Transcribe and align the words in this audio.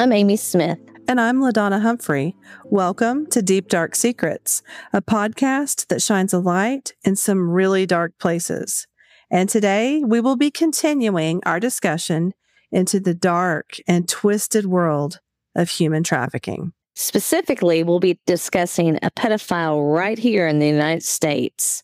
I'm 0.00 0.12
Amy 0.12 0.36
Smith. 0.36 0.78
And 1.08 1.20
I'm 1.20 1.42
LaDonna 1.42 1.82
Humphrey. 1.82 2.34
Welcome 2.64 3.26
to 3.26 3.42
Deep 3.42 3.68
Dark 3.68 3.94
Secrets, 3.94 4.62
a 4.94 5.02
podcast 5.02 5.88
that 5.88 6.00
shines 6.00 6.32
a 6.32 6.38
light 6.38 6.94
in 7.04 7.16
some 7.16 7.50
really 7.50 7.84
dark 7.84 8.16
places. 8.18 8.86
And 9.30 9.46
today 9.46 10.02
we 10.02 10.22
will 10.22 10.36
be 10.36 10.50
continuing 10.50 11.42
our 11.44 11.60
discussion 11.60 12.32
into 12.72 12.98
the 12.98 13.12
dark 13.12 13.76
and 13.86 14.08
twisted 14.08 14.64
world 14.64 15.20
of 15.54 15.68
human 15.68 16.02
trafficking. 16.02 16.72
Specifically, 16.94 17.82
we'll 17.82 18.00
be 18.00 18.18
discussing 18.24 18.98
a 19.02 19.10
pedophile 19.10 19.94
right 19.94 20.18
here 20.18 20.48
in 20.48 20.60
the 20.60 20.66
United 20.66 21.02
States 21.02 21.82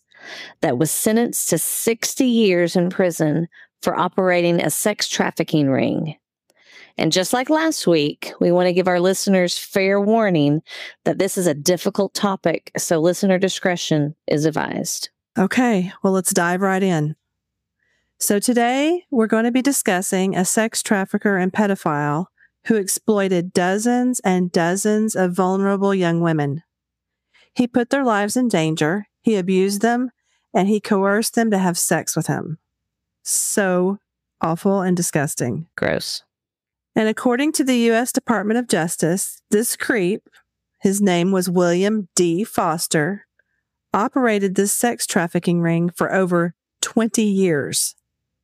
that 0.63 0.79
was 0.79 0.91
sentenced 0.91 1.51
to 1.51 1.59
60 1.59 2.25
years 2.25 2.77
in 2.77 2.89
prison 2.89 3.47
for 3.83 3.95
operating 3.95 4.63
a 4.63 4.71
sex 4.71 5.07
trafficking 5.07 5.69
ring. 5.69 6.17
And 6.99 7.13
just 7.13 7.33
like 7.33 7.51
last 7.51 7.87
week, 7.87 8.33
we 8.41 8.51
want 8.51 8.69
to 8.69 8.73
give 8.73 8.89
our 8.89 9.01
listeners 9.01 9.59
fair 9.59 10.01
warning 10.01 10.63
that 11.05 11.19
this 11.19 11.37
is 11.37 11.47
a 11.47 11.55
difficult 11.55 12.15
topic, 12.15 12.71
so 12.79 12.99
listener 13.01 13.39
discretion 13.39 14.15
is 14.27 14.47
advised. 14.47 15.11
Okay, 15.39 15.93
well, 16.03 16.15
let's 16.15 16.33
dive 16.33 16.63
right 16.63 16.83
in. 16.83 17.15
So, 18.19 18.39
today 18.39 19.05
we're 19.11 19.27
going 19.27 19.45
to 19.45 19.53
be 19.53 19.61
discussing 19.61 20.35
a 20.35 20.47
sex 20.47 20.83
trafficker 20.83 21.37
and 21.37 21.53
pedophile 21.53 22.27
who 22.67 22.77
exploited 22.77 23.53
dozens 23.53 24.21
and 24.21 24.51
dozens 24.51 25.15
of 25.15 25.33
vulnerable 25.33 25.95
young 25.95 26.21
women. 26.21 26.63
He 27.55 27.67
put 27.67 27.91
their 27.91 28.05
lives 28.05 28.37
in 28.37 28.49
danger, 28.49 29.07
he 29.21 29.37
abused 29.37 29.83
them, 29.83 30.11
and 30.55 30.67
he 30.69 30.81
coerced 30.81 31.35
them 31.35 31.51
to 31.51 31.59
have 31.59 31.77
sex 31.77 32.17
with 32.17 32.27
him. 32.27 32.59
So 33.23 33.99
awful 34.41 34.81
and 34.81 34.97
disgusting. 34.97 35.67
Gross. 35.77 36.23
And 36.97 37.09
according 37.09 37.53
to 37.53 37.65
the 37.65 37.77
U.S. 37.91 38.11
Department 38.11 38.59
of 38.59 38.69
Justice, 38.69 39.43
this 39.51 39.77
creep, 39.77 40.29
his 40.81 41.03
name 41.03 41.31
was 41.31 41.51
William 41.51 42.09
D. 42.17 42.43
Foster, 42.43 43.27
operated 43.93 44.55
this 44.55 44.73
sex 44.73 45.07
trafficking 45.07 45.61
ring 45.61 45.91
for 45.91 46.13
over 46.13 46.55
20 46.81 47.23
years. 47.23 47.95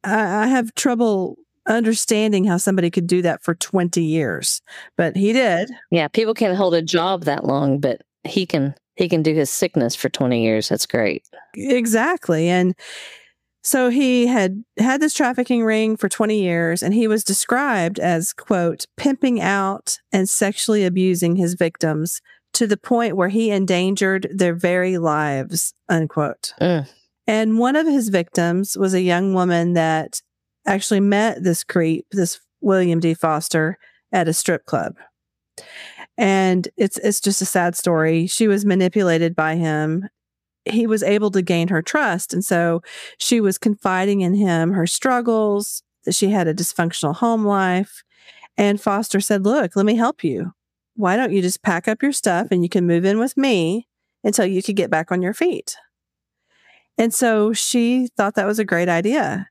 I, 0.04 0.44
I 0.44 0.46
have 0.46 0.74
trouble 0.74 1.38
understanding 1.66 2.44
how 2.44 2.58
somebody 2.58 2.90
could 2.90 3.06
do 3.06 3.22
that 3.22 3.42
for 3.42 3.54
20 3.54 4.02
years, 4.02 4.60
but 4.96 5.16
he 5.16 5.32
did. 5.32 5.70
Yeah, 5.90 6.08
people 6.08 6.34
can't 6.34 6.56
hold 6.56 6.74
a 6.74 6.82
job 6.82 7.24
that 7.24 7.44
long, 7.44 7.78
but 7.78 8.02
he 8.24 8.46
can 8.46 8.74
he 8.96 9.08
can 9.08 9.22
do 9.22 9.34
his 9.34 9.48
sickness 9.48 9.94
for 9.94 10.10
20 10.10 10.42
years. 10.42 10.68
That's 10.68 10.84
great. 10.86 11.26
Exactly. 11.54 12.48
And 12.48 12.74
so 13.62 13.90
he 13.90 14.26
had 14.26 14.64
had 14.78 15.00
this 15.00 15.14
trafficking 15.14 15.64
ring 15.64 15.96
for 15.96 16.08
20 16.08 16.40
years 16.40 16.82
and 16.82 16.92
he 16.92 17.06
was 17.06 17.22
described 17.22 18.00
as, 18.00 18.32
quote, 18.32 18.86
pimping 18.96 19.40
out 19.40 19.98
and 20.12 20.28
sexually 20.28 20.84
abusing 20.84 21.36
his 21.36 21.54
victims 21.54 22.20
to 22.54 22.66
the 22.66 22.76
point 22.76 23.16
where 23.16 23.28
he 23.28 23.50
endangered 23.50 24.28
their 24.32 24.54
very 24.54 24.98
lives, 24.98 25.74
unquote. 25.88 26.54
Mm. 26.60 26.88
And 27.26 27.58
one 27.58 27.76
of 27.76 27.86
his 27.86 28.08
victims 28.08 28.76
was 28.76 28.94
a 28.94 29.00
young 29.00 29.32
woman 29.32 29.74
that 29.74 30.20
actually 30.66 31.00
met 31.00 31.42
this 31.44 31.62
creep, 31.62 32.06
this 32.10 32.40
William 32.60 32.98
D. 32.98 33.14
Foster, 33.14 33.78
at 34.12 34.28
a 34.28 34.32
strip 34.32 34.66
club. 34.66 34.96
And 36.18 36.68
it's 36.76 36.98
it's 36.98 37.20
just 37.20 37.40
a 37.40 37.46
sad 37.46 37.74
story. 37.74 38.26
She 38.26 38.48
was 38.48 38.64
manipulated 38.64 39.34
by 39.34 39.54
him 39.54 40.08
he 40.64 40.86
was 40.86 41.02
able 41.02 41.30
to 41.32 41.42
gain 41.42 41.68
her 41.68 41.82
trust. 41.82 42.32
And 42.32 42.44
so 42.44 42.82
she 43.18 43.40
was 43.40 43.58
confiding 43.58 44.20
in 44.20 44.34
him 44.34 44.72
her 44.72 44.86
struggles, 44.86 45.82
that 46.04 46.14
she 46.14 46.30
had 46.30 46.48
a 46.48 46.54
dysfunctional 46.54 47.16
home 47.16 47.44
life. 47.44 48.02
And 48.56 48.80
Foster 48.80 49.20
said, 49.20 49.44
Look, 49.44 49.76
let 49.76 49.86
me 49.86 49.96
help 49.96 50.24
you. 50.24 50.52
Why 50.94 51.16
don't 51.16 51.32
you 51.32 51.40
just 51.40 51.62
pack 51.62 51.88
up 51.88 52.02
your 52.02 52.12
stuff 52.12 52.48
and 52.50 52.62
you 52.62 52.68
can 52.68 52.86
move 52.86 53.04
in 53.04 53.18
with 53.18 53.36
me 53.36 53.88
until 54.24 54.46
you 54.46 54.62
could 54.62 54.76
get 54.76 54.90
back 54.90 55.10
on 55.10 55.22
your 55.22 55.34
feet? 55.34 55.76
And 56.98 57.14
so 57.14 57.52
she 57.52 58.08
thought 58.16 58.34
that 58.34 58.46
was 58.46 58.58
a 58.58 58.64
great 58.64 58.88
idea. 58.88 59.48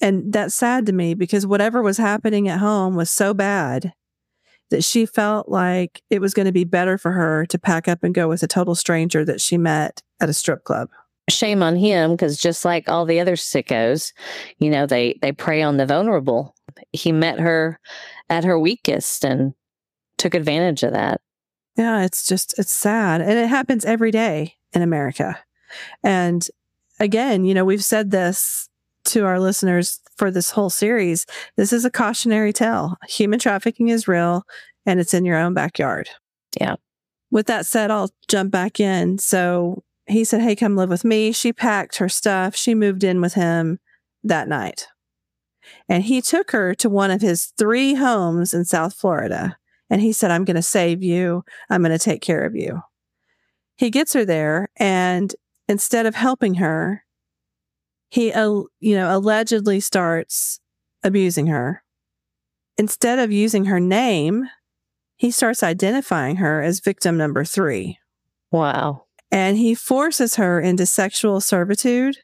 And 0.00 0.32
that's 0.32 0.54
sad 0.54 0.86
to 0.86 0.92
me 0.92 1.14
because 1.14 1.46
whatever 1.46 1.82
was 1.82 1.98
happening 1.98 2.48
at 2.48 2.60
home 2.60 2.94
was 2.94 3.10
so 3.10 3.34
bad 3.34 3.92
that 4.74 4.82
she 4.82 5.06
felt 5.06 5.48
like 5.48 6.02
it 6.10 6.20
was 6.20 6.34
going 6.34 6.46
to 6.46 6.52
be 6.52 6.64
better 6.64 6.98
for 6.98 7.12
her 7.12 7.46
to 7.46 7.60
pack 7.60 7.86
up 7.86 8.02
and 8.02 8.12
go 8.12 8.26
with 8.26 8.42
a 8.42 8.48
total 8.48 8.74
stranger 8.74 9.24
that 9.24 9.40
she 9.40 9.56
met 9.56 10.02
at 10.20 10.28
a 10.28 10.32
strip 10.32 10.64
club. 10.64 10.88
Shame 11.30 11.62
on 11.62 11.76
him 11.76 12.10
because 12.10 12.36
just 12.36 12.64
like 12.64 12.88
all 12.88 13.04
the 13.04 13.20
other 13.20 13.36
sickos, 13.36 14.12
you 14.58 14.68
know, 14.68 14.84
they 14.84 15.16
they 15.22 15.30
prey 15.30 15.62
on 15.62 15.76
the 15.76 15.86
vulnerable. 15.86 16.56
He 16.92 17.12
met 17.12 17.38
her 17.38 17.78
at 18.28 18.42
her 18.42 18.58
weakest 18.58 19.24
and 19.24 19.54
took 20.18 20.34
advantage 20.34 20.82
of 20.82 20.92
that. 20.92 21.20
Yeah, 21.76 22.04
it's 22.04 22.26
just 22.26 22.58
it's 22.58 22.72
sad 22.72 23.20
and 23.20 23.30
it 23.30 23.46
happens 23.46 23.84
every 23.84 24.10
day 24.10 24.56
in 24.72 24.82
America. 24.82 25.38
And 26.02 26.44
again, 26.98 27.44
you 27.44 27.54
know, 27.54 27.64
we've 27.64 27.84
said 27.84 28.10
this 28.10 28.68
to 29.04 29.24
our 29.24 29.40
listeners 29.40 30.00
for 30.16 30.30
this 30.30 30.50
whole 30.50 30.70
series. 30.70 31.26
This 31.56 31.72
is 31.72 31.84
a 31.84 31.90
cautionary 31.90 32.52
tale. 32.52 32.96
Human 33.08 33.38
trafficking 33.38 33.88
is 33.88 34.08
real 34.08 34.44
and 34.86 35.00
it's 35.00 35.14
in 35.14 35.24
your 35.24 35.38
own 35.38 35.54
backyard. 35.54 36.08
Yeah. 36.60 36.76
With 37.30 37.46
that 37.46 37.66
said, 37.66 37.90
I'll 37.90 38.10
jump 38.28 38.50
back 38.50 38.78
in. 38.78 39.18
So 39.18 39.82
he 40.06 40.24
said, 40.24 40.40
Hey, 40.40 40.54
come 40.54 40.76
live 40.76 40.90
with 40.90 41.04
me. 41.04 41.32
She 41.32 41.52
packed 41.52 41.96
her 41.96 42.08
stuff. 42.08 42.54
She 42.54 42.74
moved 42.74 43.02
in 43.02 43.20
with 43.20 43.34
him 43.34 43.78
that 44.22 44.48
night. 44.48 44.86
And 45.88 46.04
he 46.04 46.20
took 46.20 46.50
her 46.50 46.74
to 46.76 46.90
one 46.90 47.10
of 47.10 47.22
his 47.22 47.52
three 47.58 47.94
homes 47.94 48.54
in 48.54 48.64
South 48.64 48.94
Florida. 48.94 49.56
And 49.90 50.00
he 50.00 50.12
said, 50.12 50.30
I'm 50.30 50.44
going 50.44 50.56
to 50.56 50.62
save 50.62 51.02
you. 51.02 51.44
I'm 51.70 51.82
going 51.82 51.96
to 51.96 51.98
take 51.98 52.22
care 52.22 52.44
of 52.44 52.54
you. 52.54 52.80
He 53.76 53.90
gets 53.90 54.12
her 54.12 54.24
there. 54.24 54.68
And 54.76 55.34
instead 55.68 56.06
of 56.06 56.14
helping 56.14 56.54
her, 56.54 57.03
he, 58.14 58.32
uh, 58.32 58.62
you 58.78 58.94
know, 58.94 59.16
allegedly 59.16 59.80
starts 59.80 60.60
abusing 61.02 61.48
her. 61.48 61.82
Instead 62.78 63.18
of 63.18 63.32
using 63.32 63.64
her 63.64 63.80
name, 63.80 64.44
he 65.16 65.32
starts 65.32 65.64
identifying 65.64 66.36
her 66.36 66.62
as 66.62 66.78
victim 66.78 67.16
number 67.16 67.44
three. 67.44 67.98
Wow. 68.52 69.06
And 69.32 69.56
he 69.56 69.74
forces 69.74 70.36
her 70.36 70.60
into 70.60 70.86
sexual 70.86 71.40
servitude 71.40 72.18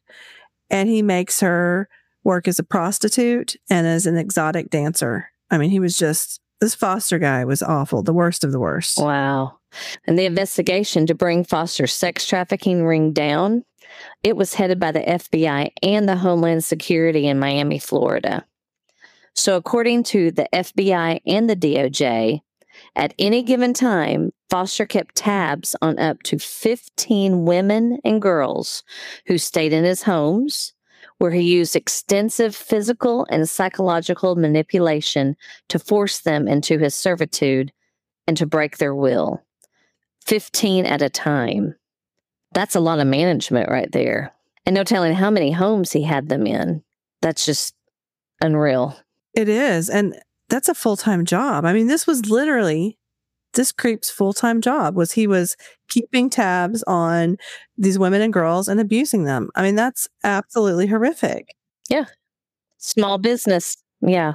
and 0.71 0.89
he 0.89 1.03
makes 1.03 1.41
her 1.41 1.89
work 2.22 2.47
as 2.47 2.61
a 2.61 2.65
prostitute 2.65 3.57
and 3.69 3.84
as 3.84 4.07
an 4.07 4.17
exotic 4.17 4.71
dancer. 4.71 5.33
I 5.51 5.59
mean, 5.59 5.71
he 5.71 5.81
was 5.81 5.99
just, 5.99 6.41
this 6.61 6.77
foster 6.77 7.19
guy 7.19 7.45
was 7.45 7.65
awful, 7.65 8.05
the 8.05 8.12
worst 8.12 8.45
of 8.45 8.53
the 8.53 8.61
worst. 8.61 8.97
Wow. 8.97 9.59
And 10.07 10.17
the 10.17 10.27
investigation 10.27 11.07
to 11.07 11.17
bring 11.17 11.43
Foster's 11.43 11.93
sex 11.93 12.28
trafficking 12.28 12.84
ring 12.84 13.12
down 13.12 13.65
it 14.23 14.37
was 14.37 14.55
headed 14.55 14.78
by 14.78 14.93
the 14.93 15.01
FBI 15.01 15.73
and 15.83 16.09
the 16.09 16.17
Homeland 16.17 16.65
Security 16.65 17.27
in 17.27 17.39
Miami, 17.39 17.78
Florida. 17.78 18.45
So, 19.34 19.57
according 19.57 20.03
to 20.04 20.31
the 20.31 20.48
FBI 20.53 21.21
and 21.27 21.48
the 21.48 21.57
DOJ, 21.57 22.41
at 22.97 23.15
any 23.19 23.42
given 23.42 23.72
time, 23.72 24.33
Foster 24.48 24.87
kept 24.87 25.15
tabs 25.15 25.77
on 25.81 25.98
up 25.98 26.22
to 26.25 26.39
15 26.39 27.45
women 27.45 27.98
and 28.04 28.21
girls 28.21 28.83
who 29.27 29.39
stayed 29.39 29.72
in 29.72 29.84
his 29.84 30.03
homes, 30.03 30.72
where 31.19 31.31
he 31.31 31.42
used 31.42 31.77
extensive 31.77 32.57
physical 32.57 33.27
and 33.31 33.48
psychological 33.48 34.37
manipulation 34.37 35.37
to 35.69 35.78
force 35.78 36.21
them 36.21 36.48
into 36.48 36.78
his 36.78 36.95
servitude 36.95 37.72
and 38.27 38.37
to 38.37 38.47
break 38.47 38.78
their 38.78 38.95
will. 38.95 39.42
15 40.27 40.87
at 40.87 41.03
a 41.03 41.10
time. 41.10 41.75
That's 42.53 42.75
a 42.75 42.81
lot 42.81 42.99
of 42.99 43.07
management 43.07 43.71
right 43.71 43.91
there. 43.93 44.33
And 44.67 44.75
no 44.75 44.85
telling 44.85 45.15
how 45.15 45.31
many 45.31 45.53
homes 45.53 45.93
he 45.93 46.03
had 46.03 46.29
them 46.29 46.47
in. 46.47 46.83
That's 47.23 47.47
just 47.47 47.75
unreal. 48.41 48.97
It 49.35 49.49
is. 49.49 49.89
And 49.89 50.17
that's 50.49 50.69
a 50.69 50.75
full 50.75 50.97
time 50.97 51.25
job. 51.25 51.65
I 51.65 51.73
mean, 51.73 51.87
this 51.87 52.07
was 52.07 52.29
literally 52.29 52.99
this 53.55 53.73
creep's 53.73 54.11
full 54.11 54.33
time 54.33 54.61
job 54.61 54.95
was 54.95 55.13
he 55.13 55.27
was 55.27 55.57
keeping 55.89 56.31
tabs 56.31 56.83
on 56.85 57.37
these 57.77 57.99
women 57.99 58.21
and 58.21 58.33
girls 58.33 58.69
and 58.69 58.81
abusing 58.81 59.25
them. 59.25 59.51
I 59.55 59.63
mean, 59.63 59.75
that's 59.75 60.09
absolutely 60.23 60.87
horrific. 60.87 61.55
Yeah. 61.89 62.07
Small 62.79 63.19
business. 63.19 63.79
Yeah. 64.03 64.35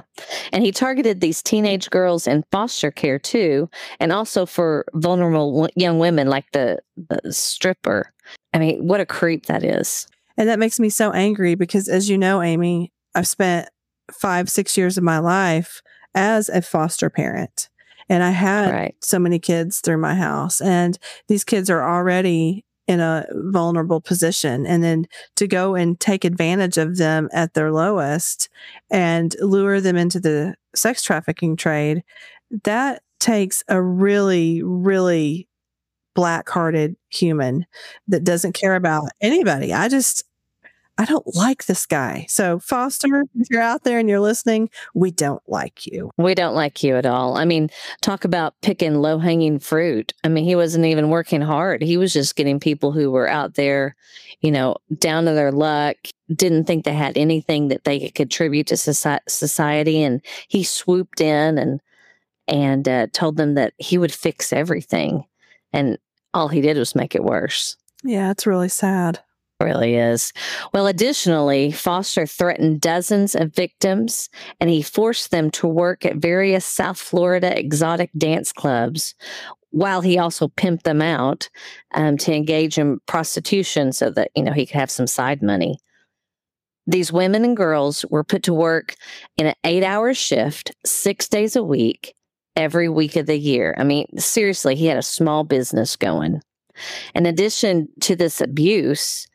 And 0.52 0.64
he 0.64 0.70
targeted 0.70 1.20
these 1.20 1.42
teenage 1.42 1.90
girls 1.90 2.26
in 2.26 2.44
foster 2.52 2.90
care 2.90 3.18
too, 3.18 3.68
and 3.98 4.12
also 4.12 4.46
for 4.46 4.84
vulnerable 4.94 5.68
young 5.74 5.98
women 5.98 6.28
like 6.28 6.50
the, 6.52 6.78
the 6.96 7.32
stripper. 7.32 8.12
I 8.54 8.58
mean, 8.58 8.86
what 8.86 9.00
a 9.00 9.06
creep 9.06 9.46
that 9.46 9.64
is. 9.64 10.06
And 10.36 10.48
that 10.48 10.58
makes 10.58 10.78
me 10.78 10.88
so 10.88 11.12
angry 11.12 11.54
because, 11.54 11.88
as 11.88 12.08
you 12.08 12.18
know, 12.18 12.42
Amy, 12.42 12.92
I've 13.14 13.26
spent 13.26 13.68
five, 14.12 14.48
six 14.48 14.76
years 14.76 14.98
of 14.98 15.04
my 15.04 15.18
life 15.18 15.82
as 16.14 16.48
a 16.48 16.62
foster 16.62 17.10
parent. 17.10 17.68
And 18.08 18.22
I 18.22 18.30
had 18.30 18.72
right. 18.72 18.94
so 19.02 19.18
many 19.18 19.38
kids 19.38 19.80
through 19.80 19.98
my 19.98 20.14
house. 20.14 20.60
And 20.60 20.96
these 21.26 21.42
kids 21.42 21.68
are 21.70 21.82
already 21.82 22.64
in 22.86 23.00
a 23.00 23.26
vulnerable 23.32 24.00
position 24.00 24.66
and 24.66 24.82
then 24.84 25.06
to 25.36 25.46
go 25.46 25.74
and 25.74 25.98
take 25.98 26.24
advantage 26.24 26.78
of 26.78 26.96
them 26.96 27.28
at 27.32 27.54
their 27.54 27.72
lowest 27.72 28.48
and 28.90 29.34
lure 29.40 29.80
them 29.80 29.96
into 29.96 30.20
the 30.20 30.54
sex 30.74 31.02
trafficking 31.02 31.56
trade 31.56 32.02
that 32.64 33.02
takes 33.18 33.64
a 33.68 33.80
really 33.82 34.62
really 34.62 35.48
black-hearted 36.14 36.96
human 37.10 37.66
that 38.08 38.24
doesn't 38.24 38.54
care 38.54 38.74
about 38.74 39.10
anybody. 39.20 39.72
I 39.72 39.88
just 39.88 40.24
I 40.98 41.04
don't 41.04 41.34
like 41.34 41.66
this 41.66 41.84
guy. 41.84 42.24
So, 42.28 42.58
Foster, 42.58 43.24
if 43.38 43.50
you're 43.50 43.60
out 43.60 43.84
there 43.84 43.98
and 43.98 44.08
you're 44.08 44.20
listening, 44.20 44.70
we 44.94 45.10
don't 45.10 45.42
like 45.46 45.86
you. 45.86 46.10
We 46.16 46.34
don't 46.34 46.54
like 46.54 46.82
you 46.82 46.96
at 46.96 47.04
all. 47.04 47.36
I 47.36 47.44
mean, 47.44 47.68
talk 48.00 48.24
about 48.24 48.54
picking 48.62 48.94
low 48.94 49.18
hanging 49.18 49.58
fruit. 49.58 50.14
I 50.24 50.28
mean, 50.28 50.44
he 50.44 50.56
wasn't 50.56 50.86
even 50.86 51.10
working 51.10 51.42
hard. 51.42 51.82
He 51.82 51.98
was 51.98 52.14
just 52.14 52.34
getting 52.34 52.58
people 52.58 52.92
who 52.92 53.10
were 53.10 53.28
out 53.28 53.54
there, 53.54 53.94
you 54.40 54.50
know, 54.50 54.76
down 54.98 55.26
to 55.26 55.32
their 55.32 55.52
luck, 55.52 55.96
didn't 56.34 56.64
think 56.64 56.84
they 56.84 56.94
had 56.94 57.18
anything 57.18 57.68
that 57.68 57.84
they 57.84 58.00
could 58.00 58.14
contribute 58.14 58.68
to 58.68 58.76
society. 58.78 60.02
And 60.02 60.22
he 60.48 60.64
swooped 60.64 61.20
in 61.20 61.58
and, 61.58 61.80
and 62.48 62.88
uh, 62.88 63.08
told 63.12 63.36
them 63.36 63.54
that 63.54 63.74
he 63.76 63.98
would 63.98 64.14
fix 64.14 64.50
everything. 64.50 65.26
And 65.74 65.98
all 66.32 66.48
he 66.48 66.62
did 66.62 66.78
was 66.78 66.94
make 66.94 67.14
it 67.14 67.24
worse. 67.24 67.76
Yeah, 68.02 68.30
it's 68.30 68.46
really 68.46 68.70
sad 68.70 69.20
really 69.60 69.96
is. 69.96 70.32
Well, 70.72 70.86
additionally, 70.86 71.72
Foster 71.72 72.26
threatened 72.26 72.80
dozens 72.80 73.34
of 73.34 73.54
victims 73.54 74.28
and 74.60 74.68
he 74.68 74.82
forced 74.82 75.30
them 75.30 75.50
to 75.52 75.66
work 75.66 76.04
at 76.04 76.16
various 76.16 76.64
South 76.64 76.98
Florida 76.98 77.58
exotic 77.58 78.10
dance 78.16 78.52
clubs 78.52 79.14
while 79.70 80.00
he 80.00 80.18
also 80.18 80.48
pimped 80.48 80.82
them 80.82 81.02
out 81.02 81.48
um, 81.94 82.16
to 82.16 82.34
engage 82.34 82.78
in 82.78 82.98
prostitution 83.06 83.92
so 83.92 84.10
that, 84.10 84.30
you 84.34 84.42
know, 84.42 84.52
he 84.52 84.66
could 84.66 84.76
have 84.76 84.90
some 84.90 85.06
side 85.06 85.42
money. 85.42 85.78
These 86.86 87.12
women 87.12 87.44
and 87.44 87.56
girls 87.56 88.04
were 88.10 88.24
put 88.24 88.42
to 88.44 88.54
work 88.54 88.94
in 89.36 89.46
an 89.46 89.54
eight 89.64 89.82
hour 89.82 90.14
shift, 90.14 90.72
six 90.84 91.28
days 91.28 91.56
a 91.56 91.64
week, 91.64 92.14
every 92.54 92.88
week 92.88 93.16
of 93.16 93.26
the 93.26 93.38
year. 93.38 93.74
I 93.76 93.84
mean, 93.84 94.06
seriously, 94.18 94.76
he 94.76 94.86
had 94.86 94.96
a 94.96 95.02
small 95.02 95.44
business 95.44 95.96
going. 95.96 96.40
In 97.14 97.26
addition 97.26 97.88
to 98.02 98.14
this 98.14 98.40
abuse, 98.40 99.26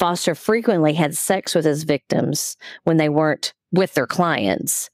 Foster 0.00 0.34
frequently 0.34 0.94
had 0.94 1.14
sex 1.14 1.54
with 1.54 1.66
his 1.66 1.82
victims 1.84 2.56
when 2.84 2.96
they 2.96 3.10
weren't 3.10 3.52
with 3.70 3.92
their 3.92 4.06
clients. 4.06 4.88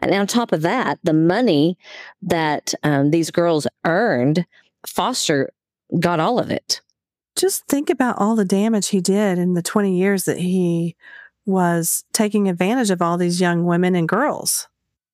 And 0.00 0.14
on 0.14 0.28
top 0.28 0.52
of 0.52 0.62
that, 0.62 1.00
the 1.02 1.12
money 1.12 1.76
that 2.22 2.72
um, 2.84 3.10
these 3.10 3.32
girls 3.32 3.66
earned, 3.84 4.46
Foster 4.86 5.52
got 5.98 6.20
all 6.20 6.38
of 6.38 6.52
it. 6.52 6.80
Just 7.34 7.66
think 7.66 7.90
about 7.90 8.18
all 8.18 8.36
the 8.36 8.44
damage 8.44 8.90
he 8.90 9.00
did 9.00 9.36
in 9.36 9.54
the 9.54 9.62
20 9.62 9.98
years 9.98 10.26
that 10.26 10.38
he 10.38 10.94
was 11.44 12.04
taking 12.12 12.48
advantage 12.48 12.90
of 12.90 13.02
all 13.02 13.18
these 13.18 13.40
young 13.40 13.64
women 13.64 13.96
and 13.96 14.08
girls. 14.08 14.68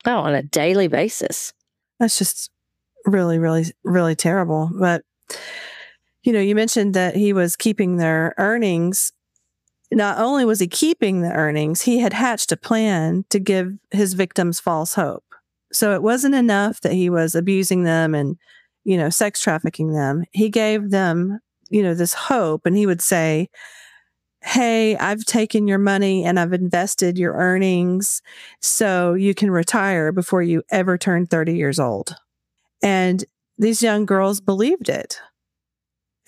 Oh, 0.05 0.19
on 0.19 0.35
a 0.35 0.43
daily 0.43 0.89
basis. 0.89 1.55
That's 1.99 2.19
just 2.19 2.51
really, 3.07 3.39
really, 3.39 3.65
really 3.83 4.15
terrible. 4.15 4.71
But, 4.79 5.05
you 6.23 6.35
know, 6.35 6.41
you 6.41 6.55
mentioned 6.55 6.93
that 6.93 7.17
he 7.17 7.33
was 7.33 7.57
keeping 7.57 7.97
their 7.97 8.35
earnings 8.37 9.15
not 9.91 10.19
only 10.19 10.45
was 10.45 10.61
he 10.61 10.67
keeping 10.67 11.23
the 11.23 11.33
earnings, 11.33 11.83
he 11.83 11.99
had 11.99 12.13
hatched 12.13 12.53
a 12.53 12.57
plan 12.57 13.25
to 13.31 13.39
give 13.39 13.73
his 13.91 14.15
victims 14.15 14.61
false 14.61 14.95
hope. 14.95 15.25
So 15.73 15.95
it 15.95 16.03
wasn't 16.03 16.35
enough 16.35 16.81
that 16.83 16.93
he 16.93 17.11
was 17.11 17.35
abusing 17.35 17.85
them 17.85 18.15
and, 18.15 18.37
you 18.85 18.97
know, 18.97 19.11
sex 19.11 19.41
trafficking 19.41 19.93
them. 19.93 20.25
He 20.33 20.49
gave 20.49 20.91
them, 20.91 21.41
you 21.71 21.83
know, 21.83 21.95
this 21.95 22.15
hope 22.15 22.67
and 22.67 22.77
he 22.77 22.87
would 22.87 23.03
say, 23.03 23.49
Hey, 24.43 24.97
I've 24.97 25.25
taken 25.25 25.67
your 25.67 25.79
money 25.79 26.25
and 26.25 26.39
I've 26.39 26.53
invested 26.53 27.19
your 27.19 27.35
earnings 27.35 28.23
so 28.61 29.15
you 29.15 29.35
can 29.35 29.51
retire 29.51 30.13
before 30.13 30.43
you 30.43 30.63
ever 30.71 30.97
turn 30.97 31.27
30 31.27 31.57
years 31.57 31.81
old. 31.81 32.15
And 32.81 33.25
these 33.59 33.83
young 33.83 34.07
girls 34.07 34.41
believed 34.41 34.89
it 34.89 35.21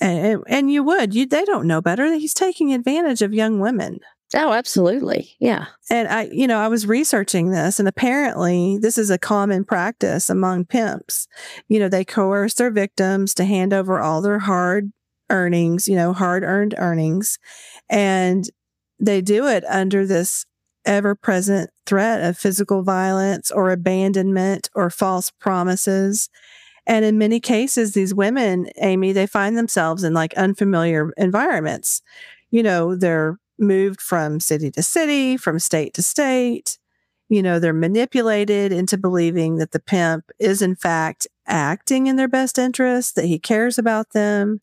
and, 0.01 0.43
and 0.47 0.71
you 0.73 0.83
would. 0.83 1.15
You 1.15 1.27
they 1.27 1.45
don't 1.45 1.67
know 1.67 1.81
better. 1.81 2.13
He's 2.15 2.35
taking 2.35 2.73
advantage 2.73 3.23
of 3.23 3.35
young 3.35 3.61
women. 3.61 4.01
Oh 4.35 4.53
absolutely. 4.53 5.35
Yeah. 5.41 5.67
And 5.91 6.07
i 6.09 6.29
you 6.33 6.47
know 6.47 6.59
i 6.59 6.69
was 6.69 6.87
researching 6.87 7.51
this 7.51 7.79
and 7.79 7.89
apparently 7.89 8.79
this 8.79 8.97
is 8.97 9.11
a 9.11 9.19
common 9.19 9.65
practice 9.65 10.31
among 10.31 10.67
pimps. 10.67 11.27
You 11.69 11.81
know 11.81 11.89
they 11.89 12.05
coerce 12.05 12.55
their 12.55 12.71
victims 12.71 13.35
to 13.35 13.45
hand 13.45 13.73
over 13.73 14.01
all 14.01 14.21
their 14.21 14.39
hard 14.39 14.93
earnings 15.31 15.89
you 15.89 15.97
know 15.97 16.13
hard 16.13 16.43
earned 16.43 16.75
earnings 16.79 17.39
and 17.89 18.51
they 18.99 19.21
do 19.21 19.47
it 19.47 19.65
under 19.69 20.07
this 20.07 20.45
ever 20.85 21.15
present 21.15 21.71
threat 21.87 22.23
of 22.23 22.39
physical 22.39 22.83
violence 22.83 23.51
or 23.51 23.71
abandonment 23.71 24.71
or 24.75 24.91
false 24.91 25.31
promises 25.31 26.29
and 26.91 27.05
in 27.05 27.19
many 27.19 27.39
cases, 27.39 27.93
these 27.93 28.13
women, 28.13 28.69
Amy, 28.79 29.13
they 29.13 29.29
find 29.29 29.57
themselves 29.57 30.03
in 30.03 30.13
like 30.13 30.35
unfamiliar 30.35 31.13
environments. 31.17 32.03
You 32.51 32.65
know, 32.65 32.97
they're 32.97 33.39
moved 33.61 34.01
from 34.01 34.41
city 34.41 34.73
to 34.73 34.83
city, 34.83 35.37
from 35.37 35.61
state 35.61 35.95
to 35.95 36.03
state. 36.03 36.79
You 37.29 37.45
know, 37.45 37.61
they're 37.61 37.73
manipulated 37.73 38.73
into 38.73 38.99
believing 38.99 39.59
that 39.59 39.71
the 39.71 39.79
pimp 39.79 40.33
is, 40.41 40.63
in 40.63 40.75
fact, 40.75 41.29
acting 41.47 42.09
in 42.09 42.17
their 42.17 42.27
best 42.27 42.59
interest, 42.59 43.15
that 43.15 43.27
he 43.27 43.39
cares 43.39 43.79
about 43.79 44.11
them. 44.11 44.61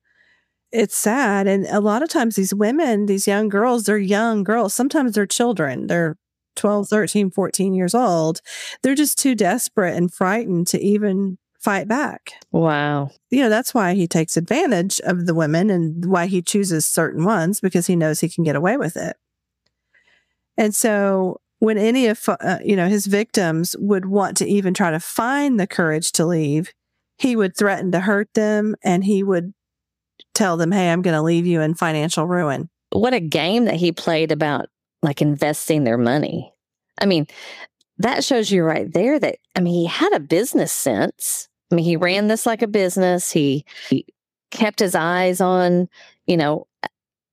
It's 0.74 0.98
sad. 0.98 1.48
And 1.48 1.66
a 1.68 1.80
lot 1.80 2.04
of 2.04 2.10
times, 2.10 2.36
these 2.36 2.54
women, 2.54 3.06
these 3.06 3.26
young 3.26 3.48
girls, 3.48 3.86
they're 3.86 3.98
young 3.98 4.44
girls. 4.44 4.74
Sometimes 4.74 5.14
they're 5.14 5.26
children. 5.26 5.88
They're 5.88 6.18
12, 6.58 6.90
13, 6.90 7.32
14 7.32 7.74
years 7.74 7.96
old. 7.96 8.42
They're 8.84 8.96
just 8.96 9.18
too 9.18 9.34
desperate 9.34 9.96
and 9.96 10.14
frightened 10.14 10.68
to 10.68 10.82
even 10.82 11.38
fight 11.68 11.90
back. 11.90 12.32
Wow. 12.54 13.12
You 13.30 13.42
know, 13.42 13.50
that's 13.50 13.74
why 13.74 13.94
he 13.94 14.08
takes 14.08 14.38
advantage 14.38 15.02
of 15.02 15.26
the 15.26 15.36
women 15.36 15.70
and 15.70 16.06
why 16.06 16.28
he 16.28 16.42
chooses 16.42 16.86
certain 16.86 17.26
ones 17.26 17.60
because 17.60 17.88
he 17.88 17.96
knows 17.98 18.22
he 18.22 18.30
can 18.30 18.46
get 18.46 18.56
away 18.56 18.78
with 18.78 18.96
it. 18.96 19.18
And 20.56 20.74
so 20.74 21.42
when 21.60 21.78
any 21.78 22.08
of 22.08 22.24
uh, 22.30 22.60
you 22.64 22.78
know 22.78 22.88
his 22.88 23.08
victims 23.08 23.76
would 23.80 24.06
want 24.06 24.38
to 24.38 24.48
even 24.48 24.74
try 24.74 24.92
to 24.92 25.00
find 25.02 25.60
the 25.60 25.68
courage 25.68 26.14
to 26.14 26.26
leave, 26.26 26.72
he 27.18 27.36
would 27.36 27.58
threaten 27.58 27.92
to 27.92 28.00
hurt 28.00 28.34
them 28.34 28.76
and 28.82 29.04
he 29.04 29.22
would 29.22 29.54
tell 30.34 30.56
them, 30.56 30.72
"Hey, 30.72 30.90
I'm 30.90 31.02
going 31.02 31.16
to 31.16 31.22
leave 31.22 31.46
you 31.46 31.60
in 31.60 31.76
financial 31.76 32.28
ruin." 32.28 32.70
What 32.92 33.14
a 33.14 33.20
game 33.20 33.66
that 33.66 33.76
he 33.76 33.92
played 33.92 34.32
about 34.32 34.70
like 35.04 35.22
investing 35.22 35.84
their 35.84 35.98
money. 35.98 36.54
I 36.98 37.08
mean, 37.08 37.28
that 38.00 38.24
shows 38.24 38.52
you 38.52 38.64
right 38.64 38.92
there 38.92 39.20
that, 39.20 39.38
I 39.56 39.60
mean, 39.60 39.74
he 39.74 39.86
had 39.86 40.14
a 40.14 40.20
business 40.20 40.72
sense. 40.72 41.47
I 41.72 41.76
mean, 41.76 41.86
he 41.86 41.96
ran 41.96 42.28
this 42.28 42.46
like 42.46 42.62
a 42.62 42.68
business. 42.68 43.32
He, 43.32 43.66
he 43.90 44.06
kept 44.52 44.80
his 44.80 44.96
eyes 44.96 45.42
on, 45.42 45.90
you 46.26 46.38
know, 46.38 46.68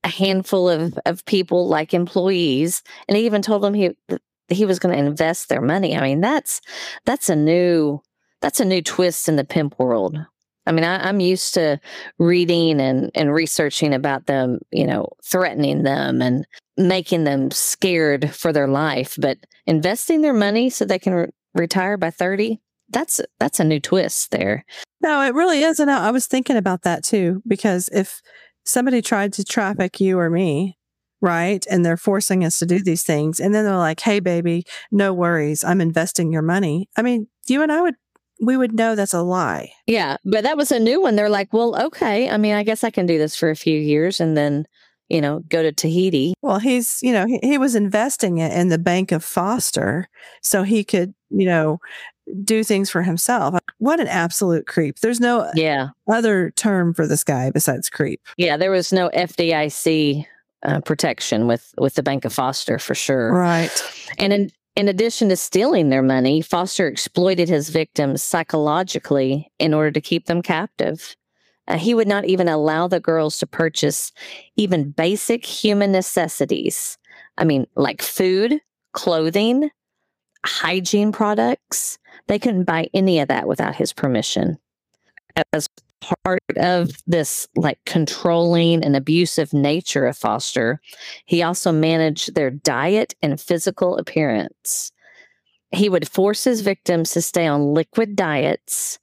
a 0.02 0.08
handful 0.08 0.68
of, 0.68 0.98
of 1.06 1.24
people 1.24 1.68
like 1.68 1.94
employees. 1.94 2.82
And 3.08 3.16
he 3.16 3.24
even 3.26 3.42
told 3.42 3.62
them 3.62 3.74
he, 3.74 3.96
he 4.48 4.66
was 4.66 4.78
going 4.78 4.94
to 4.94 5.02
invest 5.04 5.48
their 5.48 5.62
money. 5.62 5.96
I 5.96 6.02
mean, 6.02 6.20
that's, 6.20 6.60
that's 7.04 7.28
a 7.28 7.36
new, 7.36 8.00
that's 8.40 8.60
a 8.60 8.64
new 8.64 8.82
twist 8.82 9.28
in 9.28 9.36
the 9.36 9.44
pimp 9.44 9.78
world. 9.78 10.18
I 10.66 10.72
mean, 10.72 10.84
I, 10.84 11.08
am 11.08 11.20
used 11.20 11.54
to 11.54 11.78
reading 12.18 12.80
and, 12.80 13.10
and 13.14 13.32
researching 13.32 13.92
about 13.92 14.26
them, 14.26 14.60
you 14.70 14.86
know, 14.86 15.08
threatening 15.22 15.82
them 15.82 16.22
and 16.22 16.46
making 16.76 17.24
them 17.24 17.50
scared 17.50 18.34
for 18.34 18.52
their 18.52 18.68
life, 18.68 19.16
but 19.18 19.38
investing 19.66 20.22
their 20.22 20.32
money 20.32 20.70
so 20.70 20.84
they 20.84 20.98
can 20.98 21.14
re- 21.14 21.30
retire 21.54 21.96
by 21.96 22.10
30, 22.10 22.60
that's 22.94 23.20
that's 23.38 23.60
a 23.60 23.64
new 23.64 23.80
twist 23.80 24.30
there. 24.30 24.64
No, 25.02 25.20
it 25.20 25.34
really 25.34 25.62
is. 25.62 25.80
And 25.80 25.90
I 25.90 26.10
was 26.10 26.26
thinking 26.26 26.56
about 26.56 26.82
that 26.82 27.04
too, 27.04 27.42
because 27.46 27.90
if 27.92 28.22
somebody 28.64 29.02
tried 29.02 29.34
to 29.34 29.44
traffic 29.44 30.00
you 30.00 30.18
or 30.18 30.30
me, 30.30 30.78
right, 31.20 31.66
and 31.70 31.84
they're 31.84 31.98
forcing 31.98 32.44
us 32.44 32.58
to 32.60 32.66
do 32.66 32.82
these 32.82 33.02
things, 33.02 33.40
and 33.40 33.54
then 33.54 33.64
they're 33.64 33.76
like, 33.76 34.00
hey, 34.00 34.20
baby, 34.20 34.64
no 34.90 35.12
worries, 35.12 35.62
I'm 35.62 35.82
investing 35.82 36.32
your 36.32 36.42
money. 36.42 36.88
I 36.96 37.02
mean, 37.02 37.26
you 37.46 37.62
and 37.62 37.70
I 37.70 37.82
would 37.82 37.96
we 38.40 38.56
would 38.56 38.72
know 38.72 38.94
that's 38.94 39.14
a 39.14 39.22
lie. 39.22 39.72
Yeah, 39.86 40.16
but 40.24 40.42
that 40.44 40.56
was 40.56 40.72
a 40.72 40.80
new 40.80 41.00
one. 41.02 41.16
They're 41.16 41.28
like, 41.28 41.52
well, 41.52 41.80
okay. 41.86 42.28
I 42.30 42.36
mean, 42.36 42.54
I 42.54 42.62
guess 42.62 42.82
I 42.82 42.90
can 42.90 43.06
do 43.06 43.18
this 43.18 43.36
for 43.36 43.50
a 43.50 43.56
few 43.56 43.78
years 43.78 44.20
and 44.20 44.36
then 44.36 44.66
you 45.08 45.20
know, 45.20 45.40
go 45.48 45.62
to 45.62 45.72
Tahiti. 45.72 46.34
Well, 46.42 46.58
he's, 46.58 46.98
you 47.02 47.12
know, 47.12 47.26
he, 47.26 47.38
he 47.42 47.58
was 47.58 47.74
investing 47.74 48.38
it 48.38 48.52
in 48.52 48.68
the 48.68 48.78
Bank 48.78 49.12
of 49.12 49.22
Foster 49.22 50.08
so 50.42 50.62
he 50.62 50.82
could, 50.82 51.14
you 51.30 51.46
know, 51.46 51.78
do 52.42 52.64
things 52.64 52.90
for 52.90 53.02
himself. 53.02 53.58
What 53.78 54.00
an 54.00 54.08
absolute 54.08 54.66
creep. 54.66 55.00
There's 55.00 55.20
no 55.20 55.50
yeah 55.54 55.88
other 56.08 56.50
term 56.52 56.94
for 56.94 57.06
this 57.06 57.24
guy 57.24 57.50
besides 57.50 57.90
creep. 57.90 58.20
Yeah, 58.36 58.56
there 58.56 58.70
was 58.70 58.92
no 58.92 59.10
FDIC 59.10 60.26
uh, 60.64 60.80
protection 60.80 61.46
with 61.46 61.74
with 61.78 61.94
the 61.94 62.02
Bank 62.02 62.24
of 62.24 62.32
Foster 62.32 62.78
for 62.78 62.94
sure. 62.94 63.32
Right. 63.32 64.08
And 64.18 64.32
in 64.32 64.50
in 64.76 64.88
addition 64.88 65.28
to 65.28 65.36
stealing 65.36 65.88
their 65.88 66.02
money, 66.02 66.40
Foster 66.40 66.88
exploited 66.88 67.48
his 67.48 67.68
victims 67.68 68.22
psychologically 68.22 69.52
in 69.58 69.72
order 69.72 69.92
to 69.92 70.00
keep 70.00 70.26
them 70.26 70.42
captive. 70.42 71.16
Uh, 71.68 71.78
he 71.78 71.94
would 71.94 72.08
not 72.08 72.24
even 72.24 72.48
allow 72.48 72.88
the 72.88 73.00
girls 73.00 73.38
to 73.38 73.46
purchase 73.46 74.12
even 74.56 74.90
basic 74.90 75.46
human 75.46 75.92
necessities. 75.92 76.98
I 77.38 77.44
mean, 77.44 77.66
like 77.76 78.02
food, 78.02 78.60
clothing, 78.92 79.70
hygiene 80.44 81.12
products. 81.12 81.98
They 82.26 82.38
couldn't 82.38 82.64
buy 82.64 82.88
any 82.94 83.20
of 83.20 83.28
that 83.28 83.46
without 83.46 83.76
his 83.76 83.92
permission. 83.92 84.58
As 85.52 85.68
part 86.00 86.40
of 86.56 86.90
this 87.06 87.48
like 87.56 87.78
controlling 87.86 88.84
and 88.84 88.94
abusive 88.96 89.52
nature 89.52 90.06
of 90.06 90.16
Foster, 90.16 90.80
he 91.26 91.42
also 91.42 91.72
managed 91.72 92.34
their 92.34 92.50
diet 92.50 93.14
and 93.22 93.40
physical 93.40 93.96
appearance. 93.96 94.92
He 95.70 95.88
would 95.88 96.08
force 96.08 96.44
his 96.44 96.60
victims 96.60 97.12
to 97.12 97.22
stay 97.22 97.46
on 97.46 97.74
liquid 97.74 98.16
diets, 98.16 98.98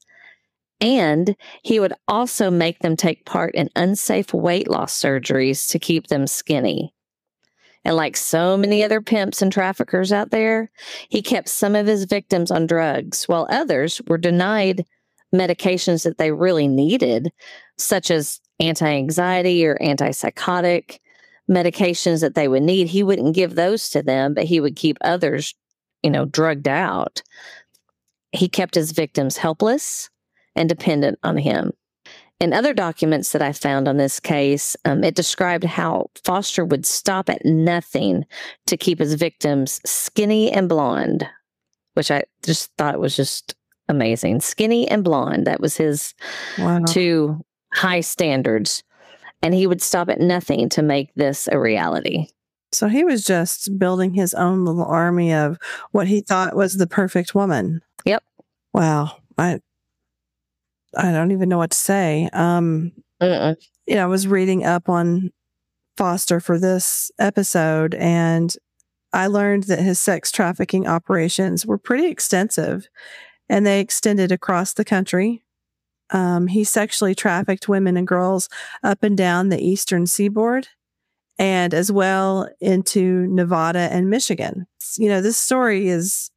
and 0.80 1.36
he 1.64 1.80
would 1.80 1.94
also 2.08 2.50
make 2.50 2.80
them 2.80 2.96
take 2.96 3.26
part 3.26 3.54
in 3.56 3.70
unsafe 3.76 4.34
weight 4.34 4.70
loss 4.70 5.00
surgeries 5.00 5.70
to 5.70 5.80
keep 5.80 6.08
them 6.08 6.28
skinny. 6.28 6.94
And 7.84 7.96
like 7.96 8.16
so 8.16 8.56
many 8.58 8.84
other 8.84 9.02
pimps 9.02 9.42
and 9.42 9.52
traffickers 9.52 10.12
out 10.12 10.32
there, 10.32 10.70
he 11.10 11.22
kept 11.22 11.50
some 11.50 11.76
of 11.76 11.88
his 11.88 12.06
victims 12.06 12.52
on 12.52 12.68
drugs 12.68 13.24
while 13.26 13.48
others 13.50 14.02
were 14.08 14.18
denied 14.18 14.86
medications 15.34 16.04
that 16.04 16.18
they 16.18 16.32
really 16.32 16.68
needed, 16.68 17.32
such 17.78 18.12
as 18.12 18.40
anti 18.60 18.88
anxiety 18.88 19.66
or 19.66 19.78
antipsychotic 19.82 21.00
medications 21.50 22.22
that 22.22 22.36
they 22.36 22.48
would 22.48 22.64
need. 22.64 22.88
He 22.88 23.04
wouldn't 23.04 23.36
give 23.36 23.56
those 23.56 23.90
to 23.90 24.04
them, 24.04 24.34
but 24.34 24.46
he 24.46 24.60
would 24.60 24.76
keep 24.76 24.98
others, 25.02 25.56
you 26.04 26.12
know, 26.12 26.26
drugged 26.26 26.68
out. 26.68 27.22
He 28.32 28.48
kept 28.48 28.76
his 28.76 28.92
victims 28.92 29.38
helpless 29.38 30.10
and 30.56 30.70
dependent 30.70 31.20
on 31.24 31.38
him. 31.38 31.72
In 32.42 32.54
other 32.54 32.74
documents 32.74 33.34
that 33.34 33.44
I 33.44 33.52
found 33.52 33.88
on 33.88 33.98
this 33.98 34.20
case, 34.20 34.76
um, 34.84 35.04
it 35.04 35.14
described 35.14 35.64
how 35.64 36.10
Foster 36.24 36.66
would 36.66 36.88
stop 36.88 37.30
at 37.30 37.46
nothing 37.46 38.26
to 38.66 38.76
keep 38.76 38.98
his 38.98 39.14
victims 39.14 39.80
skinny 39.86 40.52
and 40.52 40.68
blonde, 40.68 41.30
which 41.94 42.10
I 42.10 42.24
just 42.42 42.72
thought 42.80 43.00
was 43.00 43.16
just 43.16 43.54
amazing. 43.90 44.42
Skinny 44.42 44.90
and 44.90 45.04
blonde. 45.04 45.46
That 45.46 45.62
was 45.62 45.78
his 45.78 46.16
wow. 46.58 46.80
two 46.88 47.46
high 47.76 48.02
standards. 48.02 48.82
And 49.44 49.54
he 49.54 49.68
would 49.68 49.82
stop 49.82 50.10
at 50.10 50.20
nothing 50.20 50.68
to 50.70 50.82
make 50.82 51.14
this 51.14 51.48
a 51.52 51.60
reality. 51.60 52.26
So 52.72 52.88
he 52.88 53.04
was 53.04 53.24
just 53.24 53.78
building 53.78 54.16
his 54.16 54.34
own 54.34 54.66
little 54.66 54.86
army 54.86 55.32
of 55.32 55.60
what 55.92 56.08
he 56.08 56.22
thought 56.22 56.56
was 56.56 56.78
the 56.78 56.88
perfect 56.88 57.36
woman. 57.36 57.82
Yep. 58.06 58.24
Wow. 58.74 59.18
I 59.38 59.60
I 60.96 61.12
don't 61.12 61.32
even 61.32 61.50
know 61.50 61.58
what 61.58 61.72
to 61.72 61.78
say. 61.78 62.30
Um, 62.34 62.92
uh-uh. 63.20 63.56
you 63.86 63.96
know, 63.96 64.04
I 64.04 64.08
was 64.08 64.28
reading 64.28 64.66
up 64.66 64.90
on 64.90 65.32
Foster 65.98 66.40
for 66.40 66.58
this 66.58 67.12
episode, 67.20 67.94
and 67.96 68.56
I 69.14 69.28
learned 69.28 69.64
that 69.64 69.80
his 69.80 70.00
sex 70.00 70.32
trafficking 70.32 70.88
operations 70.88 71.66
were 71.66 71.78
pretty 71.78 72.08
extensive, 72.08 72.88
and 73.50 73.66
they 73.66 73.80
extended 73.80 74.32
across 74.32 74.74
the 74.74 74.86
country. 74.86 75.44
Um, 76.10 76.48
he 76.48 76.64
sexually 76.64 77.16
trafficked 77.16 77.70
women 77.70 77.96
and 77.96 78.08
girls 78.08 78.50
up 78.84 79.04
and 79.04 79.16
down 79.16 79.50
the 79.50 79.62
eastern 79.62 80.08
seaboard 80.08 80.68
and 81.38 81.74
as 81.74 81.92
well 81.92 82.50
into 82.60 83.28
Nevada 83.28 83.90
and 83.92 84.10
Michigan. 84.10 84.68
You 84.98 85.10
know, 85.10 85.22
this 85.22 85.38
story 85.38 85.88
is 85.88 86.31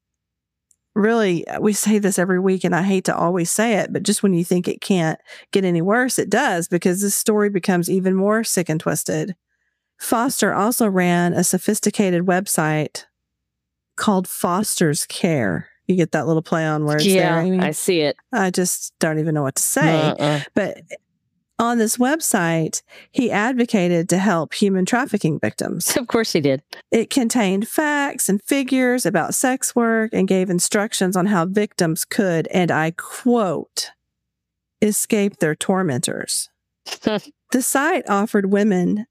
really, 0.95 1.47
uh, 1.49 1.61
we 1.61 1.73
say 1.73 1.99
this 1.99 2.19
every 2.19 2.41
week, 2.41 2.65
and 2.65 2.75
I 2.75 2.83
hate 2.83 3.05
to 3.05 3.17
always 3.17 3.51
say 3.51 3.75
it, 3.75 3.93
but 3.93 4.03
just 4.03 4.23
when 4.23 4.35
you 4.35 4.45
think 4.45 4.69
it 4.69 4.81
can't 4.81 5.19
get 5.51 5.65
any 5.65 5.83
worse, 5.83 6.19
it 6.19 6.31
does 6.31 6.69
because 6.69 7.01
this 7.01 7.15
story 7.15 7.51
becomes 7.51 7.91
even 7.91 8.15
more 8.15 8.45
sick 8.45 8.69
and 8.69 8.81
twisted. 8.81 9.35
Foster 9.99 10.53
also 10.53 10.89
ran 10.89 11.33
a 11.33 11.45
sophisticated 11.45 12.27
website 12.27 13.05
called 13.97 14.27
Foster's 14.27 15.07
Care. 15.07 15.69
You 15.87 15.97
get 15.97 16.13
that 16.13 16.27
little 16.27 16.43
play 16.43 16.65
on 16.67 16.85
words 16.85 17.07
yeah, 17.07 17.45
there. 17.45 17.61
I 17.61 17.73
see 17.73 18.01
it. 18.01 18.17
I 18.33 18.51
just 18.51 18.95
don't 19.01 19.19
even 19.19 19.35
know 19.35 19.43
what 19.43 19.57
to 19.57 19.63
say. 19.63 20.01
Uh-uh. 20.01 20.41
But 20.55 20.79
on 21.65 21.79
this 21.79 21.97
website, 21.97 22.83
he 23.11 23.31
advocated 23.31 24.09
to 24.09 24.19
help 24.19 24.55
human 24.55 24.85
trafficking 24.85 25.39
victims. 25.39 25.97
Of 25.97 26.07
course, 26.07 26.33
he 26.33 26.41
did. 26.41 26.63
It 26.91 27.11
contained 27.11 27.69
facts 27.69 28.29
and 28.29 28.43
figures 28.43 29.07
about 29.07 29.35
sex 29.35 29.75
work 29.75 30.13
and 30.13 30.29
gave 30.29 30.51
instructions 30.51 31.17
on 31.17 31.27
how 31.27 31.47
victims 31.47 32.05
could, 32.05 32.47
and 32.49 32.71
I 32.71 32.93
quote, 32.93 33.91
escape 34.83 35.39
their 35.39 35.55
tormentors. 35.55 36.51
the 37.03 37.63
site 37.63 38.09
offered 38.09 38.53
women 38.53 39.07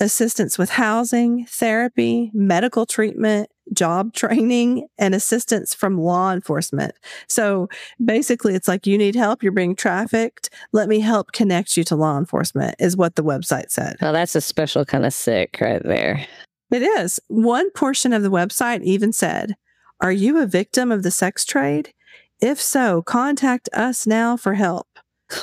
assistance 0.00 0.58
with 0.58 0.70
housing, 0.70 1.44
therapy, 1.46 2.30
medical 2.32 2.86
treatment, 2.86 3.50
job 3.72 4.12
training, 4.12 4.88
and 4.98 5.14
assistance 5.14 5.74
from 5.74 5.98
law 5.98 6.32
enforcement. 6.32 6.94
So 7.28 7.68
basically, 8.04 8.54
it's 8.54 8.68
like 8.68 8.86
you 8.86 8.98
need 8.98 9.14
help, 9.14 9.42
you're 9.42 9.52
being 9.52 9.76
trafficked. 9.76 10.50
Let 10.72 10.88
me 10.88 11.00
help 11.00 11.32
connect 11.32 11.76
you 11.76 11.84
to 11.84 11.96
law 11.96 12.18
enforcement, 12.18 12.76
is 12.78 12.96
what 12.96 13.16
the 13.16 13.24
website 13.24 13.70
said. 13.70 13.96
Well, 14.00 14.12
that's 14.12 14.34
a 14.34 14.40
special 14.40 14.84
kind 14.84 15.06
of 15.06 15.12
sick 15.12 15.58
right 15.60 15.82
there. 15.82 16.26
It 16.70 16.82
is. 16.82 17.20
One 17.28 17.70
portion 17.70 18.12
of 18.12 18.22
the 18.22 18.30
website 18.30 18.82
even 18.82 19.12
said, 19.12 19.56
Are 20.00 20.12
you 20.12 20.38
a 20.38 20.46
victim 20.46 20.92
of 20.92 21.02
the 21.02 21.10
sex 21.10 21.44
trade? 21.44 21.92
If 22.40 22.60
so, 22.60 23.02
contact 23.02 23.68
us 23.72 24.06
now 24.06 24.36
for 24.36 24.54
help. 24.54 24.86